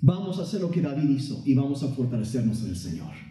vamos 0.00 0.38
a 0.38 0.42
hacer 0.42 0.60
lo 0.60 0.70
que 0.70 0.80
David 0.80 1.10
hizo 1.10 1.42
y 1.44 1.54
vamos 1.54 1.82
a 1.82 1.88
fortalecernos 1.88 2.62
en 2.62 2.68
el 2.68 2.76
Señor. 2.76 3.27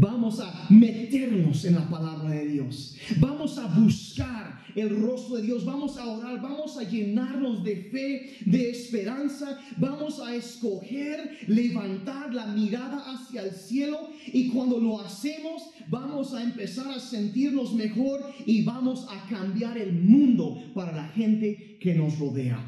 Vamos 0.00 0.38
a 0.38 0.66
meternos 0.70 1.64
en 1.64 1.74
la 1.74 1.88
palabra 1.90 2.30
de 2.30 2.46
Dios. 2.46 2.94
Vamos 3.18 3.58
a 3.58 3.66
buscar 3.66 4.62
el 4.76 4.90
rostro 4.90 5.38
de 5.38 5.42
Dios. 5.42 5.64
Vamos 5.64 5.96
a 5.98 6.06
orar. 6.06 6.40
Vamos 6.40 6.78
a 6.78 6.84
llenarnos 6.84 7.64
de 7.64 7.74
fe, 7.90 8.36
de 8.48 8.70
esperanza. 8.70 9.58
Vamos 9.76 10.20
a 10.20 10.36
escoger 10.36 11.38
levantar 11.48 12.32
la 12.32 12.46
mirada 12.46 13.12
hacia 13.12 13.42
el 13.42 13.50
cielo. 13.50 14.10
Y 14.32 14.50
cuando 14.50 14.78
lo 14.78 15.00
hacemos, 15.00 15.64
vamos 15.88 16.32
a 16.32 16.44
empezar 16.44 16.86
a 16.92 17.00
sentirnos 17.00 17.74
mejor 17.74 18.20
y 18.46 18.62
vamos 18.62 19.04
a 19.10 19.28
cambiar 19.28 19.76
el 19.78 19.92
mundo 19.94 20.62
para 20.74 20.92
la 20.92 21.08
gente 21.08 21.76
que 21.80 21.96
nos 21.96 22.20
rodea. 22.20 22.64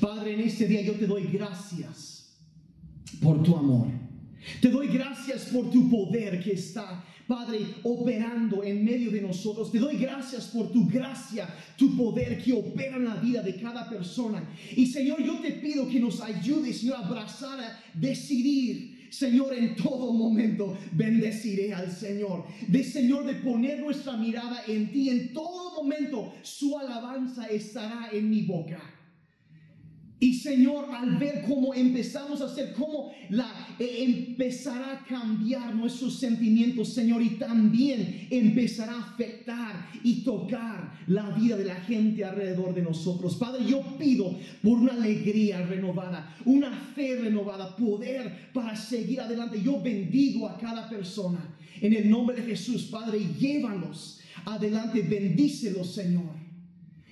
Padre, 0.00 0.34
en 0.34 0.40
este 0.40 0.66
día 0.66 0.82
yo 0.82 0.92
te 0.92 1.06
doy 1.06 1.22
gracias 1.32 2.36
por 3.22 3.42
tu 3.42 3.56
amor. 3.56 4.07
Te 4.60 4.68
doy 4.68 4.88
gracias 4.88 5.46
por 5.46 5.70
tu 5.70 5.88
poder 5.88 6.42
que 6.42 6.52
está, 6.52 7.04
Padre, 7.26 7.60
operando 7.82 8.64
en 8.64 8.84
medio 8.84 9.10
de 9.10 9.20
nosotros. 9.20 9.70
Te 9.70 9.78
doy 9.78 9.96
gracias 9.96 10.46
por 10.46 10.72
tu 10.72 10.86
gracia, 10.88 11.48
tu 11.76 11.96
poder 11.96 12.42
que 12.42 12.52
opera 12.52 12.96
en 12.96 13.04
la 13.04 13.16
vida 13.16 13.42
de 13.42 13.56
cada 13.56 13.88
persona. 13.88 14.42
Y 14.74 14.86
Señor, 14.86 15.22
yo 15.22 15.38
te 15.38 15.52
pido 15.52 15.88
que 15.88 16.00
nos 16.00 16.20
ayudes, 16.20 16.80
Señor, 16.80 16.96
a 16.96 17.06
abrazar, 17.06 17.60
a 17.60 17.80
decidir. 17.94 18.98
Señor, 19.10 19.54
en 19.54 19.74
todo 19.74 20.12
momento 20.12 20.76
bendeciré 20.92 21.72
al 21.72 21.90
Señor. 21.90 22.44
De 22.66 22.84
Señor, 22.84 23.24
de 23.26 23.34
poner 23.36 23.80
nuestra 23.80 24.16
mirada 24.16 24.62
en 24.66 24.90
ti. 24.90 25.08
En 25.08 25.32
todo 25.32 25.82
momento 25.82 26.34
su 26.42 26.78
alabanza 26.78 27.46
estará 27.46 28.10
en 28.12 28.28
mi 28.28 28.42
boca. 28.42 28.97
Y 30.20 30.34
Señor, 30.34 30.86
al 30.92 31.16
ver 31.16 31.44
cómo 31.46 31.72
empezamos 31.72 32.40
a 32.40 32.46
hacer, 32.46 32.72
cómo 32.72 33.12
la, 33.30 33.76
eh, 33.78 33.98
empezará 34.00 34.94
a 34.94 35.04
cambiar 35.04 35.72
nuestros 35.76 36.18
sentimientos, 36.18 36.92
Señor, 36.92 37.22
y 37.22 37.30
también 37.30 38.26
empezará 38.28 38.94
a 38.94 39.12
afectar 39.12 39.90
y 40.02 40.24
tocar 40.24 40.98
la 41.06 41.30
vida 41.30 41.56
de 41.56 41.66
la 41.66 41.76
gente 41.76 42.24
alrededor 42.24 42.74
de 42.74 42.82
nosotros. 42.82 43.36
Padre, 43.36 43.64
yo 43.64 43.80
pido 43.96 44.36
por 44.60 44.78
una 44.78 44.94
alegría 44.94 45.64
renovada, 45.64 46.34
una 46.44 46.72
fe 46.96 47.16
renovada, 47.20 47.76
poder 47.76 48.50
para 48.52 48.74
seguir 48.74 49.20
adelante. 49.20 49.62
Yo 49.62 49.80
bendigo 49.80 50.48
a 50.48 50.58
cada 50.58 50.88
persona 50.88 51.56
en 51.80 51.92
el 51.92 52.10
nombre 52.10 52.34
de 52.36 52.42
Jesús, 52.42 52.88
Padre, 52.90 53.20
llévanos 53.38 54.18
adelante, 54.44 55.00
bendícelos, 55.02 55.94
Señor, 55.94 56.34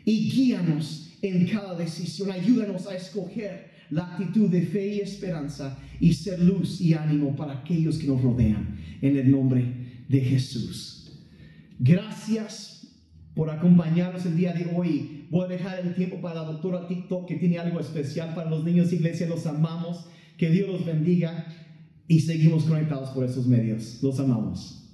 y 0.05 0.29
guíanos 0.29 1.06
en 1.23 1.47
cada 1.47 1.75
decisión. 1.75 2.31
Ayúdanos 2.31 2.87
a 2.87 2.97
escoger 2.97 3.71
la 3.91 4.05
actitud 4.05 4.51
de 4.51 4.63
fe 4.63 4.97
y 4.97 5.01
esperanza 5.01 5.79
y 6.01 6.13
ser 6.13 6.41
luz 6.41 6.81
y 6.81 6.95
ánimo 6.95 7.35
para 7.37 7.61
aquellos 7.61 7.99
que 7.99 8.07
nos 8.07 8.23
rodean. 8.23 8.79
En 9.03 9.17
el 9.17 9.31
nombre 9.31 10.05
de 10.09 10.21
Jesús. 10.21 11.13
Gracias 11.79 12.89
por 13.35 13.51
acompañarnos 13.51 14.25
el 14.25 14.37
día 14.37 14.53
de 14.53 14.71
hoy. 14.75 15.27
Voy 15.31 15.45
a 15.45 15.49
dejar 15.49 15.81
el 15.81 15.95
tiempo 15.95 16.21
para 16.21 16.37
la 16.37 16.47
doctora 16.47 16.89
TikTok 16.89 17.29
que 17.29 17.37
tiene 17.37 17.59
algo 17.59 17.81
especial 17.81 18.35
para 18.35 18.49
los 18.49 18.65
niños. 18.65 18.93
Iglesia, 18.93 19.27
los 19.27 19.47
amamos. 19.47 20.07
Que 20.39 20.51
Dios 20.51 20.69
los 20.69 20.85
bendiga 20.85 21.47
y 22.09 22.21
seguimos 22.21 22.65
conectados 22.65 23.11
por 23.11 23.25
esos 23.25 23.47
medios. 23.47 24.03
Los 24.03 24.21
amamos. 24.21 24.86